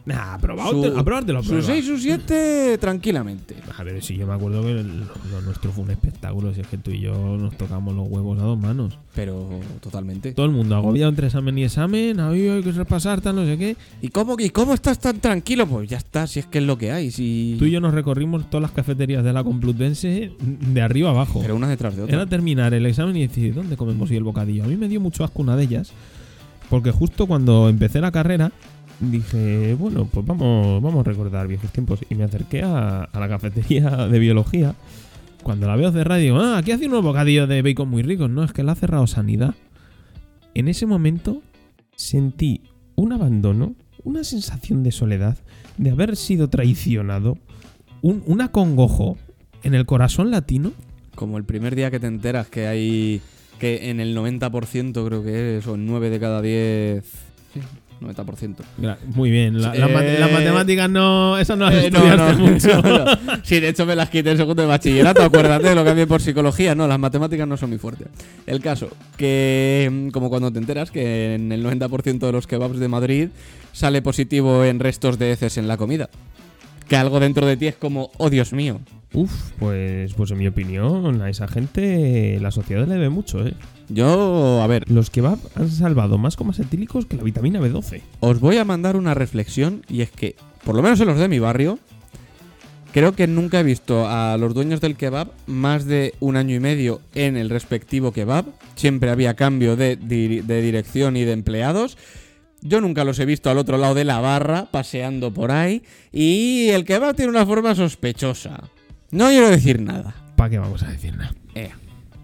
Nah, 0.05 0.33
aprobado, 0.33 0.71
Su- 0.71 0.97
aprobártelo, 0.97 1.43
su 1.43 1.49
prueba. 1.49 1.67
6 1.67 1.89
o 1.89 1.97
7 1.97 2.77
tranquilamente. 2.79 3.55
A 3.77 3.83
ver, 3.83 4.01
sí, 4.01 4.15
yo 4.17 4.25
me 4.25 4.33
acuerdo 4.33 4.63
que 4.63 4.73
lo, 4.73 4.83
lo 4.83 5.41
nuestro 5.43 5.71
fue 5.71 5.83
un 5.83 5.91
espectáculo. 5.91 6.51
Si 6.53 6.61
es 6.61 6.67
que 6.67 6.77
tú 6.77 6.89
y 6.89 7.01
yo 7.01 7.13
nos 7.37 7.55
tocamos 7.57 7.93
los 7.95 8.07
huevos 8.07 8.39
a 8.39 8.43
dos 8.43 8.57
manos. 8.59 8.97
Pero 9.13 9.47
totalmente. 9.81 10.31
Todo 10.31 10.47
el 10.47 10.51
mundo 10.51 10.75
agobiado 10.75 11.09
entre 11.09 11.27
examen 11.27 11.57
y 11.59 11.63
examen. 11.65 12.19
Ay, 12.19 12.47
hay 12.47 12.63
que 12.63 12.71
repasar, 12.71 13.21
tal, 13.21 13.35
no 13.35 13.45
sé 13.45 13.57
qué. 13.57 13.75
¿Y 14.01 14.09
cómo, 14.09 14.35
¿Y 14.39 14.49
cómo 14.49 14.73
estás 14.73 14.97
tan 14.99 15.19
tranquilo? 15.19 15.67
Pues 15.67 15.87
ya 15.87 15.97
está, 15.97 16.25
si 16.25 16.39
es 16.39 16.47
que 16.47 16.57
es 16.57 16.63
lo 16.63 16.77
que 16.77 16.91
hay. 16.91 17.11
Si... 17.11 17.55
Tú 17.59 17.65
y 17.65 17.71
yo 17.71 17.79
nos 17.79 17.93
recorrimos 17.93 18.49
todas 18.49 18.63
las 18.63 18.71
cafeterías 18.71 19.23
de 19.23 19.31
la 19.33 19.43
Complutense 19.43 20.31
de 20.39 20.81
arriba 20.81 21.11
abajo. 21.11 21.39
Pero 21.41 21.55
una 21.55 21.67
detrás 21.67 21.95
de 21.95 22.03
otra. 22.03 22.15
Era 22.15 22.25
terminar 22.25 22.73
el 22.73 22.85
examen 22.87 23.15
y 23.17 23.27
decir, 23.27 23.53
¿dónde 23.53 23.77
comemos 23.77 24.09
hoy 24.09 24.17
el 24.17 24.23
bocadillo? 24.23 24.63
A 24.63 24.67
mí 24.67 24.75
me 24.75 24.87
dio 24.87 24.99
mucho 24.99 25.23
asco 25.23 25.41
una 25.43 25.55
de 25.55 25.63
ellas, 25.65 25.91
porque 26.69 26.91
justo 26.91 27.27
cuando 27.27 27.69
empecé 27.69 27.99
la 28.01 28.11
carrera, 28.11 28.51
dije, 28.99 29.75
bueno, 29.75 30.05
pues 30.11 30.25
vamos, 30.25 30.81
vamos 30.81 31.05
a 31.05 31.09
recordar 31.09 31.47
viejos 31.47 31.71
tiempos. 31.71 31.99
Y 32.09 32.15
me 32.15 32.23
acerqué 32.23 32.63
a, 32.63 33.03
a 33.03 33.19
la 33.19 33.27
cafetería 33.29 34.07
de 34.07 34.19
biología. 34.19 34.75
Cuando 35.43 35.67
la 35.67 35.75
veo 35.75 35.91
cerrada, 35.91 36.19
digo, 36.19 36.39
ah, 36.39 36.57
aquí 36.57 36.71
hace 36.71 36.87
unos 36.87 37.03
bocadillos 37.03 37.47
de 37.47 37.61
bacon 37.61 37.89
muy 37.89 38.03
ricos. 38.03 38.29
No, 38.29 38.43
es 38.43 38.51
que 38.51 38.63
la 38.63 38.73
ha 38.73 38.75
cerrado 38.75 39.07
Sanidad. 39.07 39.55
En 40.53 40.67
ese 40.67 40.85
momento 40.85 41.41
sentí 41.95 42.61
un 42.95 43.13
abandono, 43.13 43.75
una 44.03 44.23
sensación 44.23 44.83
de 44.83 44.91
soledad, 44.91 45.37
de 45.77 45.91
haber 45.91 46.15
sido 46.17 46.49
traicionado, 46.49 47.37
un, 48.01 48.23
un 48.25 48.41
acongojo 48.41 49.17
en 49.63 49.73
el 49.75 49.85
corazón 49.85 50.31
latino. 50.31 50.73
Como 51.15 51.37
el 51.37 51.45
primer 51.45 51.75
día 51.75 51.91
que 51.91 51.99
te 51.99 52.07
enteras 52.07 52.47
que 52.47 52.67
hay. 52.67 53.21
Que 53.59 53.89
en 53.89 53.99
el 53.99 54.15
90% 54.15 55.05
creo 55.05 55.23
que 55.23 55.57
es, 55.57 55.67
o 55.67 55.75
en 55.75 55.85
9 55.85 56.09
de 56.09 56.19
cada 56.19 56.41
10. 56.41 57.03
Sí, 57.53 57.59
90%. 58.01 58.55
Gra- 58.81 58.97
Muy 59.13 59.29
bien, 59.29 59.61
la- 59.61 59.75
Eh, 59.75 59.79
las 59.79 59.91
mate- 59.91 60.19
las 60.19 60.31
matemáticas 60.31 60.89
no. 60.89 61.37
Esas 61.37 61.57
no 61.57 61.65
las 61.69 61.83
Eh, 61.83 61.91
no, 61.91 61.99
estudiaste 61.99 62.33
no, 62.41 62.51
mucho. 62.51 62.81
no, 62.83 63.05
no. 63.05 63.41
Sí, 63.43 63.59
de 63.59 63.69
hecho 63.69 63.85
me 63.85 63.95
las 63.95 64.09
quité 64.09 64.31
en 64.31 64.37
segundo 64.37 64.61
de 64.61 64.67
bachillerato, 64.67 65.23
acuérdate 65.23 65.69
de 65.69 65.75
lo 65.75 65.83
que 65.83 65.89
había 65.89 66.07
por 66.07 66.21
psicología. 66.21 66.75
No, 66.75 66.87
las 66.87 66.99
matemáticas 66.99 67.47
no 67.47 67.57
son 67.57 67.69
muy 67.69 67.79
fuertes. 67.79 68.07
El 68.45 68.61
caso, 68.61 68.89
que 69.17 69.89
mm, 69.91 70.09
como 70.09 70.29
cuando 70.29 70.51
te 70.51 70.59
enteras 70.59 70.91
que 70.91 71.35
en 71.35 71.51
el 71.51 71.63
90% 71.63 72.19
de 72.27 72.31
los 72.31 72.47
kebabs 72.47 72.79
de 72.79 72.87
Madrid 72.87 73.29
sale 73.73 74.01
positivo 74.01 74.63
en 74.63 74.79
restos 74.79 75.19
de 75.19 75.31
heces 75.31 75.57
en 75.57 75.67
la 75.67 75.77
comida. 75.77 76.09
Que 76.87 76.95
algo 76.95 77.19
dentro 77.19 77.45
de 77.45 77.55
ti 77.57 77.67
es 77.67 77.75
como, 77.75 78.09
oh 78.17 78.29
Dios 78.29 78.51
mío. 78.53 78.79
Uf, 79.11 79.51
pues, 79.57 80.13
pues 80.13 80.29
en 80.31 80.37
mi 80.37 80.47
opinión, 80.47 81.21
a 81.21 81.29
esa 81.29 81.47
gente 81.47 82.37
la 82.39 82.51
sociedad 82.51 82.87
le 82.87 82.93
debe 82.93 83.09
mucho, 83.09 83.45
¿eh? 83.45 83.53
Yo, 83.89 84.61
a 84.61 84.67
ver, 84.67 84.89
Los 84.89 85.09
kebab 85.09 85.39
han 85.55 85.69
salvado 85.69 86.19
más 86.19 86.35
comas 86.35 86.59
etílicos 86.59 87.07
que 87.07 87.17
la 87.17 87.23
vitamina 87.23 87.59
B12. 87.59 88.01
os 88.19 88.39
voy 88.39 88.57
a 88.57 88.65
mandar 88.65 88.95
una 88.95 89.15
reflexión 89.15 89.83
y 89.89 90.01
es 90.01 90.11
que, 90.11 90.35
por 90.63 90.75
lo 90.75 90.83
menos 90.83 90.99
en 90.99 91.07
los 91.07 91.17
de 91.17 91.27
mi 91.27 91.39
barrio, 91.39 91.79
creo 92.93 93.15
que 93.15 93.25
nunca 93.25 93.61
he 93.61 93.63
visto 93.63 94.07
a 94.07 94.37
los 94.37 94.53
dueños 94.53 94.79
del 94.79 94.95
kebab 94.95 95.31
más 95.47 95.85
de 95.85 96.13
un 96.19 96.37
año 96.37 96.55
y 96.55 96.59
medio 96.59 97.01
en 97.15 97.35
el 97.35 97.49
respectivo 97.49 98.11
kebab. 98.11 98.45
Siempre 98.75 99.09
había 99.09 99.35
cambio 99.35 99.75
de, 99.75 99.95
dirección 99.95 101.17
y 101.17 101.23
de 101.23 101.31
empleados. 101.31 101.97
Yo 102.61 102.79
nunca 102.79 103.05
los 103.05 103.17
he 103.17 103.25
visto 103.25 103.49
al 103.49 103.57
otro 103.57 103.79
lado 103.79 103.95
de 103.95 104.03
la 104.03 104.19
barra, 104.19 104.67
paseando 104.69 105.33
por 105.33 105.49
ahí. 105.49 105.81
Y 106.11 106.69
el 106.69 106.85
kebab 106.85 107.15
tiene 107.15 107.31
una 107.31 107.45
forma 107.45 107.73
sospechosa. 107.73 108.69
No 109.11 109.27
quiero 109.27 109.49
decir 109.49 109.81
nada. 109.81 110.13
¿Para 110.35 110.49
qué 110.49 110.59
vamos 110.59 110.83
a 110.83 110.89
decir 110.89 111.15
nada? 111.15 111.33
Ea. 111.55 111.75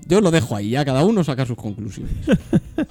Yo 0.07 0.21
lo 0.21 0.29
dejo 0.31 0.55
ahí, 0.55 0.69
ya 0.69 0.85
cada 0.85 1.03
uno 1.03 1.23
saca 1.23 1.45
sus 1.45 1.57
conclusiones. 1.57 2.13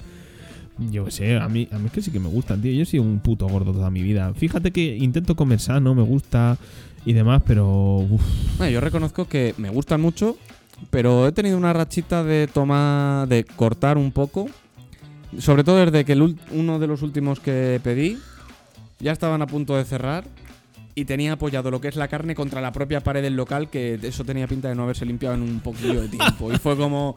Yo 0.77 1.09
sé, 1.09 1.37
a 1.37 1.47
mí, 1.47 1.69
a 1.71 1.77
mí 1.77 1.85
es 1.85 1.91
que 1.93 2.01
sí 2.01 2.11
que 2.11 2.19
me 2.19 2.27
gustan, 2.27 2.61
tío. 2.61 2.73
Yo 2.73 2.81
he 2.81 2.85
sido 2.85 3.03
un 3.03 3.19
puto 3.19 3.47
gordo 3.47 3.71
toda 3.71 3.89
mi 3.89 4.01
vida. 4.01 4.33
Fíjate 4.33 4.71
que 4.71 4.97
intento 4.97 5.35
comer 5.35 5.61
sano, 5.61 5.95
me 5.95 6.01
gusta 6.01 6.57
y 7.05 7.13
demás, 7.13 7.41
pero. 7.45 7.99
uf, 7.99 8.21
Bueno, 8.57 8.73
yo 8.73 8.81
reconozco 8.81 9.25
que 9.25 9.55
me 9.57 9.69
gustan 9.69 10.01
mucho, 10.01 10.35
pero 10.89 11.27
he 11.27 11.31
tenido 11.31 11.57
una 11.57 11.71
rachita 11.71 12.25
de 12.25 12.47
tomar, 12.47 13.27
de 13.29 13.45
cortar 13.45 13.97
un 13.97 14.11
poco. 14.11 14.47
Sobre 15.39 15.63
todo 15.63 15.77
desde 15.77 16.03
que 16.03 16.11
el 16.11 16.35
uno 16.51 16.79
de 16.79 16.87
los 16.87 17.01
últimos 17.01 17.39
que 17.39 17.79
pedí 17.81 18.17
ya 18.99 19.13
estaban 19.13 19.41
a 19.41 19.47
punto 19.47 19.77
de 19.77 19.85
cerrar 19.85 20.25
y 20.95 21.05
tenía 21.05 21.33
apoyado 21.33 21.69
lo 21.69 21.81
que 21.81 21.89
es 21.89 21.95
la 21.97 22.07
carne 22.07 22.33
contra 22.35 22.61
la 22.61 22.71
propia 22.71 23.01
pared 23.01 23.21
del 23.21 23.35
local, 23.35 23.69
que 23.69 23.99
eso 24.01 24.23
tenía 24.23 24.47
pinta 24.47 24.69
de 24.69 24.75
no 24.75 24.83
haberse 24.83 25.05
limpiado 25.05 25.35
en 25.35 25.41
un 25.41 25.59
poquillo 25.59 26.01
de 26.01 26.07
tiempo. 26.07 26.51
y 26.53 26.57
fue 26.57 26.77
como, 26.77 27.15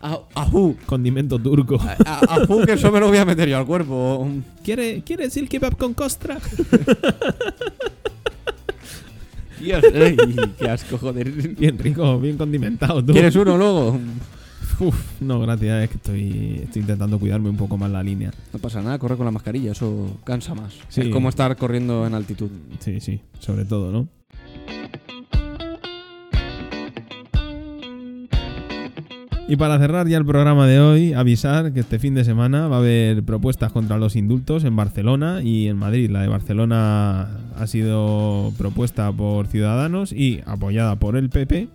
"Ah, 0.00 0.18
ajú, 0.34 0.76
condimento 0.86 1.38
turco. 1.38 1.78
ajú, 2.06 2.64
que 2.64 2.72
eso 2.72 2.90
me 2.90 3.00
lo 3.00 3.08
voy 3.08 3.18
a 3.18 3.24
meter 3.26 3.48
yo 3.48 3.58
al 3.58 3.66
cuerpo. 3.66 4.26
¿Quiere, 4.64 5.02
¿Quieres 5.02 5.36
el 5.36 5.48
kebab 5.48 5.76
con 5.76 5.92
costra? 5.94 6.38
Dios, 9.60 9.82
ey, 9.92 10.16
qué 10.58 10.68
asco, 10.70 10.96
joder. 10.98 11.30
Bien 11.30 11.76
rico, 11.78 12.18
bien 12.20 12.36
condimentado, 12.38 13.04
tú. 13.04 13.12
¿Quieres 13.12 13.34
uno 13.34 13.56
luego? 13.58 13.98
Uf, 14.80 15.20
no, 15.20 15.40
gracias, 15.40 15.84
es 15.84 15.90
que 15.90 15.96
estoy, 15.96 16.60
estoy 16.64 16.82
intentando 16.82 17.18
cuidarme 17.18 17.50
un 17.50 17.56
poco 17.56 17.76
más 17.76 17.90
la 17.90 18.02
línea. 18.02 18.30
No 18.52 18.58
pasa 18.60 18.80
nada, 18.80 18.98
corre 18.98 19.16
con 19.16 19.26
la 19.26 19.32
mascarilla, 19.32 19.72
eso 19.72 20.18
cansa 20.24 20.54
más. 20.54 20.74
Sí. 20.88 21.00
Es 21.02 21.08
como 21.08 21.28
estar 21.28 21.56
corriendo 21.56 22.06
en 22.06 22.14
altitud. 22.14 22.50
Sí, 22.78 23.00
sí, 23.00 23.20
sobre 23.40 23.64
todo, 23.64 23.90
¿no? 23.90 24.08
Y 29.50 29.56
para 29.56 29.78
cerrar 29.78 30.06
ya 30.06 30.18
el 30.18 30.26
programa 30.26 30.66
de 30.66 30.78
hoy, 30.78 31.14
avisar 31.14 31.72
que 31.72 31.80
este 31.80 31.98
fin 31.98 32.14
de 32.14 32.22
semana 32.22 32.68
va 32.68 32.76
a 32.76 32.78
haber 32.80 33.24
propuestas 33.24 33.72
contra 33.72 33.96
los 33.96 34.14
indultos 34.14 34.62
en 34.64 34.76
Barcelona 34.76 35.40
y 35.42 35.68
en 35.68 35.78
Madrid. 35.78 36.10
La 36.10 36.20
de 36.20 36.28
Barcelona 36.28 37.30
ha 37.56 37.66
sido 37.66 38.52
propuesta 38.58 39.10
por 39.10 39.46
Ciudadanos 39.46 40.12
y 40.12 40.42
apoyada 40.44 40.96
por 40.96 41.16
el 41.16 41.30
PP. 41.30 41.68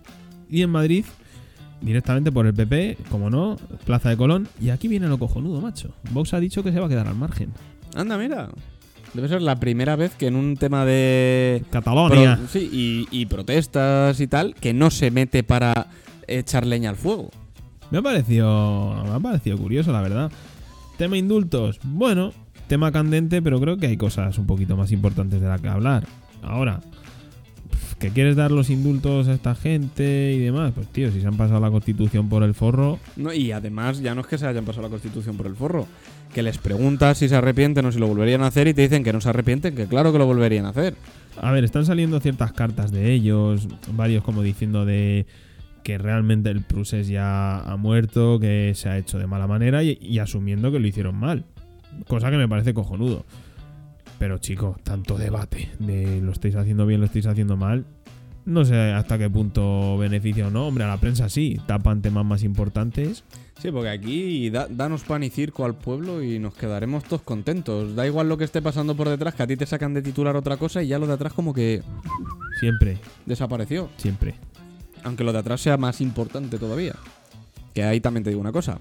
Y 0.48 0.62
en 0.62 0.70
Madrid, 0.70 1.04
directamente 1.84 2.32
por 2.32 2.46
el 2.46 2.54
PP, 2.54 2.98
como 3.10 3.30
no, 3.30 3.56
Plaza 3.84 4.08
de 4.10 4.16
Colón. 4.16 4.48
Y 4.60 4.70
aquí 4.70 4.88
viene 4.88 5.06
lo 5.08 5.18
cojonudo, 5.18 5.60
macho. 5.60 5.90
Vox 6.10 6.34
ha 6.34 6.40
dicho 6.40 6.62
que 6.64 6.72
se 6.72 6.80
va 6.80 6.86
a 6.86 6.88
quedar 6.88 7.06
al 7.06 7.14
margen. 7.14 7.52
Anda, 7.94 8.18
mira. 8.18 8.48
Debe 9.12 9.28
ser 9.28 9.42
la 9.42 9.60
primera 9.60 9.94
vez 9.94 10.12
que 10.16 10.26
en 10.26 10.34
un 10.34 10.56
tema 10.56 10.84
de... 10.84 11.62
Catalonia. 11.70 12.36
pro- 12.36 12.48
sí, 12.48 12.68
y, 12.72 13.06
y 13.16 13.26
protestas 13.26 14.18
y 14.20 14.26
tal, 14.26 14.54
que 14.56 14.74
no 14.74 14.90
se 14.90 15.12
mete 15.12 15.44
para 15.44 15.86
echar 16.26 16.66
leña 16.66 16.90
al 16.90 16.96
fuego. 16.96 17.30
Me 17.92 17.98
ha 17.98 18.02
parecido. 18.02 19.04
Me 19.04 19.10
ha 19.12 19.20
parecido 19.20 19.56
curioso, 19.56 19.92
la 19.92 20.00
verdad. 20.02 20.32
Tema 20.98 21.16
indultos. 21.16 21.78
Bueno, 21.84 22.32
tema 22.66 22.90
candente, 22.90 23.40
pero 23.40 23.60
creo 23.60 23.76
que 23.76 23.86
hay 23.86 23.96
cosas 23.96 24.36
un 24.38 24.46
poquito 24.46 24.76
más 24.76 24.90
importantes 24.90 25.40
de 25.40 25.46
las 25.46 25.60
que 25.60 25.68
hablar. 25.68 26.04
Ahora, 26.42 26.80
¿que 28.04 28.10
quieres 28.10 28.36
dar 28.36 28.50
los 28.50 28.68
indultos 28.68 29.28
a 29.28 29.32
esta 29.32 29.54
gente 29.54 30.34
y 30.34 30.38
demás? 30.38 30.72
Pues 30.74 30.88
tío, 30.88 31.10
si 31.10 31.22
se 31.22 31.26
han 31.26 31.38
pasado 31.38 31.58
la 31.58 31.70
constitución 31.70 32.28
por 32.28 32.42
el 32.42 32.52
forro. 32.52 32.98
No, 33.16 33.32
y 33.32 33.50
además, 33.50 34.00
ya 34.00 34.14
no 34.14 34.20
es 34.20 34.26
que 34.26 34.36
se 34.36 34.46
hayan 34.46 34.66
pasado 34.66 34.82
la 34.82 34.90
constitución 34.90 35.38
por 35.38 35.46
el 35.46 35.56
forro. 35.56 35.86
Que 36.34 36.42
les 36.42 36.58
preguntas 36.58 37.16
si 37.16 37.30
se 37.30 37.36
arrepienten 37.36 37.86
o 37.86 37.92
si 37.92 37.98
lo 37.98 38.06
volverían 38.06 38.42
a 38.42 38.48
hacer 38.48 38.68
y 38.68 38.74
te 38.74 38.82
dicen 38.82 39.04
que 39.04 39.12
no 39.14 39.22
se 39.22 39.30
arrepienten, 39.30 39.74
que 39.74 39.86
claro 39.86 40.12
que 40.12 40.18
lo 40.18 40.26
volverían 40.26 40.66
a 40.66 40.70
hacer. 40.70 40.96
A 41.40 41.50
ver, 41.50 41.64
están 41.64 41.86
saliendo 41.86 42.20
ciertas 42.20 42.52
cartas 42.52 42.92
de 42.92 43.10
ellos, 43.10 43.68
varios 43.94 44.22
como 44.22 44.42
diciendo 44.42 44.84
de 44.84 45.24
que 45.82 45.96
realmente 45.96 46.50
el 46.50 46.60
Prusés 46.60 47.08
ya 47.08 47.60
ha 47.60 47.76
muerto, 47.78 48.38
que 48.38 48.72
se 48.74 48.90
ha 48.90 48.98
hecho 48.98 49.18
de 49.18 49.26
mala 49.26 49.46
manera 49.46 49.82
y, 49.82 49.96
y 49.98 50.18
asumiendo 50.18 50.70
que 50.70 50.78
lo 50.78 50.86
hicieron 50.86 51.16
mal. 51.16 51.46
Cosa 52.06 52.30
que 52.30 52.36
me 52.36 52.48
parece 52.48 52.74
cojonudo. 52.74 53.24
Pero 54.18 54.38
chicos, 54.38 54.76
tanto 54.82 55.16
debate 55.18 55.70
de 55.78 56.20
lo 56.20 56.32
estáis 56.32 56.54
haciendo 56.56 56.86
bien, 56.86 57.00
lo 57.00 57.06
estáis 57.06 57.26
haciendo 57.26 57.56
mal. 57.56 57.84
No 58.46 58.64
sé 58.64 58.76
hasta 58.92 59.16
qué 59.16 59.30
punto 59.30 59.96
beneficia 59.96 60.48
o 60.48 60.50
no. 60.50 60.66
Hombre, 60.66 60.84
a 60.84 60.88
la 60.88 60.98
prensa 60.98 61.28
sí, 61.30 61.58
tapan 61.66 62.02
temas 62.02 62.26
más 62.26 62.42
importantes. 62.42 63.24
Sí, 63.58 63.70
porque 63.70 63.88
aquí 63.88 64.50
da- 64.50 64.68
danos 64.68 65.02
pan 65.04 65.22
y 65.22 65.30
circo 65.30 65.64
al 65.64 65.74
pueblo 65.74 66.22
y 66.22 66.38
nos 66.38 66.52
quedaremos 66.54 67.04
todos 67.04 67.22
contentos. 67.22 67.96
Da 67.96 68.06
igual 68.06 68.28
lo 68.28 68.36
que 68.36 68.44
esté 68.44 68.60
pasando 68.60 68.94
por 68.94 69.08
detrás, 69.08 69.34
que 69.34 69.42
a 69.42 69.46
ti 69.46 69.56
te 69.56 69.64
sacan 69.64 69.94
de 69.94 70.02
titular 70.02 70.36
otra 70.36 70.58
cosa 70.58 70.82
y 70.82 70.88
ya 70.88 70.98
lo 70.98 71.06
de 71.06 71.14
atrás 71.14 71.32
como 71.32 71.54
que 71.54 71.82
Siempre, 72.60 72.98
desapareció. 73.26 73.88
siempre. 73.96 74.34
aunque 75.04 75.24
lo 75.24 75.32
de 75.32 75.38
atrás 75.38 75.60
sea 75.62 75.76
más 75.78 76.00
importante 76.02 76.58
todavía. 76.58 76.94
Que 77.74 77.82
ahí 77.84 78.00
también 78.00 78.24
te 78.24 78.30
digo 78.30 78.40
una 78.42 78.52
cosa. 78.52 78.78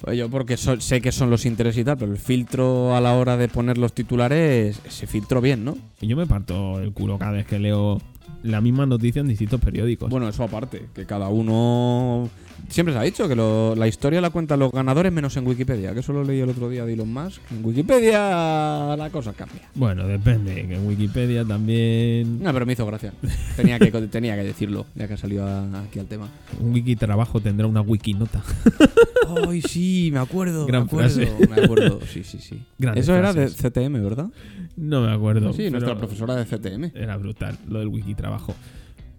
Pues 0.00 0.16
yo 0.16 0.28
porque 0.30 0.56
so- 0.56 0.80
sé 0.80 1.00
que 1.00 1.10
son 1.12 1.28
los 1.30 1.44
intereses 1.44 1.80
y 1.80 1.84
tal, 1.84 1.96
pero 1.98 2.12
el 2.12 2.18
filtro 2.18 2.94
a 2.94 3.00
la 3.00 3.14
hora 3.14 3.36
de 3.36 3.48
poner 3.48 3.78
los 3.78 3.92
titulares, 3.92 4.80
se 4.88 5.06
filtró 5.06 5.40
bien, 5.40 5.64
¿no? 5.64 5.76
Y 6.00 6.06
yo 6.06 6.16
me 6.16 6.26
parto 6.26 6.78
el 6.80 6.92
culo 6.92 7.18
cada 7.18 7.32
vez 7.32 7.46
que 7.46 7.58
leo 7.58 8.00
la 8.44 8.60
misma 8.60 8.86
noticia 8.86 9.20
en 9.20 9.28
distintos 9.28 9.60
periódicos. 9.60 10.08
Bueno, 10.08 10.28
eso 10.28 10.44
aparte, 10.44 10.86
que 10.94 11.04
cada 11.04 11.28
uno... 11.28 12.28
Siempre 12.68 12.92
se 12.92 12.98
ha 13.00 13.02
dicho 13.02 13.28
que 13.28 13.34
lo- 13.34 13.74
la 13.74 13.88
historia 13.88 14.20
la 14.20 14.30
cuentan 14.30 14.58
los 14.58 14.70
ganadores 14.72 15.12
menos 15.12 15.36
en 15.36 15.46
Wikipedia, 15.46 15.94
que 15.94 16.00
eso 16.00 16.12
lo 16.12 16.22
leí 16.24 16.40
el 16.40 16.48
otro 16.50 16.68
día 16.68 16.84
de 16.84 16.92
Elon 16.92 17.12
Musk. 17.12 17.40
En 17.50 17.64
Wikipedia 17.64 18.18
la 18.96 19.08
cosa 19.10 19.32
cambia. 19.32 19.62
Bueno, 19.74 20.06
depende, 20.06 20.54
que 20.66 20.74
en 20.74 20.86
Wikipedia 20.86 21.44
también 21.44 22.42
No, 22.42 22.52
pero 22.52 22.66
me 22.66 22.74
hizo 22.74 22.84
gracia. 22.86 23.12
Tenía 23.56 23.78
que, 23.78 23.90
tenía 24.08 24.36
que 24.36 24.42
decirlo, 24.44 24.86
ya 24.94 25.08
que 25.08 25.14
ha 25.14 25.16
salido 25.16 25.46
a- 25.46 25.80
aquí 25.82 25.98
al 25.98 26.06
tema. 26.06 26.28
un 26.60 26.72
wiki 26.74 26.96
trabajo 26.96 27.40
tendrá 27.40 27.66
una 27.66 27.80
wiki 27.80 28.14
nota. 28.14 28.42
Ay, 29.48 29.62
sí, 29.62 30.10
me 30.12 30.18
acuerdo. 30.20 30.66
Gran 30.66 30.82
me 30.82 30.86
acuerdo, 30.86 31.08
frase. 31.26 31.46
me 31.48 31.62
acuerdo. 31.64 32.00
Sí, 32.12 32.24
sí, 32.24 32.38
sí. 32.38 32.60
Grandes 32.78 33.04
Eso 33.04 33.14
era 33.14 33.32
de. 33.32 33.48
CTM, 33.48 34.02
¿verdad? 34.02 34.28
No 34.76 35.02
me 35.02 35.12
acuerdo. 35.12 35.52
sí, 35.52 35.70
nuestra 35.70 35.96
profesora 35.96 36.34
de 36.36 36.44
CTM. 36.44 36.92
Era 36.94 37.16
brutal, 37.16 37.58
lo 37.68 37.78
del 37.80 37.88
wiki 37.88 38.14
trabajo. 38.14 38.54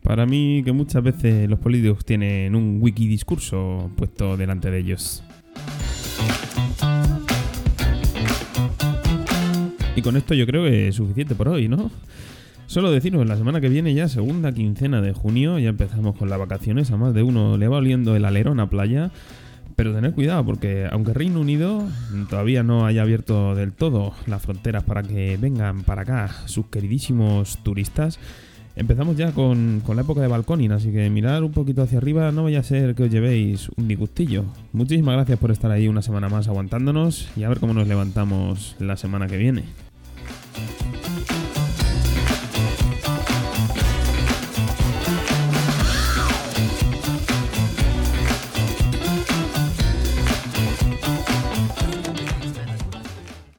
Para 0.03 0.25
mí, 0.25 0.61
que 0.63 0.71
muchas 0.71 1.03
veces 1.03 1.49
los 1.49 1.59
políticos 1.59 2.05
tienen 2.05 2.55
un 2.55 2.79
wiki 2.81 3.07
discurso 3.07 3.91
puesto 3.95 4.37
delante 4.37 4.71
de 4.71 4.79
ellos. 4.79 5.23
Y 9.95 10.01
con 10.01 10.15
esto 10.15 10.33
yo 10.33 10.45
creo 10.45 10.63
que 10.63 10.87
es 10.87 10.95
suficiente 10.95 11.35
por 11.35 11.49
hoy, 11.49 11.67
¿no? 11.67 11.91
Solo 12.67 12.91
deciros, 12.91 13.27
la 13.27 13.35
semana 13.35 13.59
que 13.59 13.67
viene 13.67 13.93
ya, 13.93 14.07
segunda 14.07 14.51
quincena 14.51 15.01
de 15.01 15.11
junio, 15.11 15.57
ya 15.59 15.69
empezamos 15.69 16.15
con 16.15 16.29
las 16.29 16.37
vacaciones, 16.37 16.91
a 16.91 16.97
más 16.97 17.13
de 17.13 17.23
uno 17.23 17.57
le 17.57 17.67
va 17.67 17.77
oliendo 17.77 18.15
el 18.15 18.25
alerón 18.25 18.59
a 18.59 18.69
playa, 18.69 19.11
pero 19.75 19.93
tened 19.93 20.13
cuidado 20.13 20.45
porque 20.45 20.87
aunque 20.91 21.13
Reino 21.13 21.39
Unido 21.39 21.87
todavía 22.29 22.63
no 22.63 22.85
haya 22.85 23.01
abierto 23.01 23.55
del 23.55 23.73
todo 23.73 24.13
las 24.27 24.41
fronteras 24.41 24.83
para 24.83 25.03
que 25.03 25.37
vengan 25.37 25.83
para 25.83 26.03
acá 26.03 26.29
sus 26.45 26.67
queridísimos 26.67 27.57
turistas, 27.63 28.19
empezamos 28.79 29.17
ya 29.17 29.31
con, 29.33 29.81
con 29.85 29.97
la 29.97 30.03
época 30.03 30.21
de 30.21 30.27
balconing, 30.27 30.71
así 30.71 30.91
que 30.91 31.09
mirar 31.09 31.43
un 31.43 31.51
poquito 31.51 31.83
hacia 31.83 31.97
arriba, 31.97 32.31
no 32.31 32.43
vaya 32.43 32.59
a 32.59 32.63
ser 32.63 32.95
que 32.95 33.03
os 33.03 33.11
llevéis 33.11 33.69
un 33.75 33.87
disgustillo. 33.87 34.45
Muchísimas 34.71 35.15
gracias 35.15 35.37
por 35.37 35.51
estar 35.51 35.69
ahí 35.69 35.87
una 35.87 36.01
semana 36.01 36.29
más 36.29 36.47
aguantándonos 36.47 37.29
y 37.35 37.43
a 37.43 37.49
ver 37.49 37.59
cómo 37.59 37.73
nos 37.73 37.87
levantamos 37.87 38.75
la 38.79 38.95
semana 38.95 39.27
que 39.27 39.37
viene. 39.37 39.65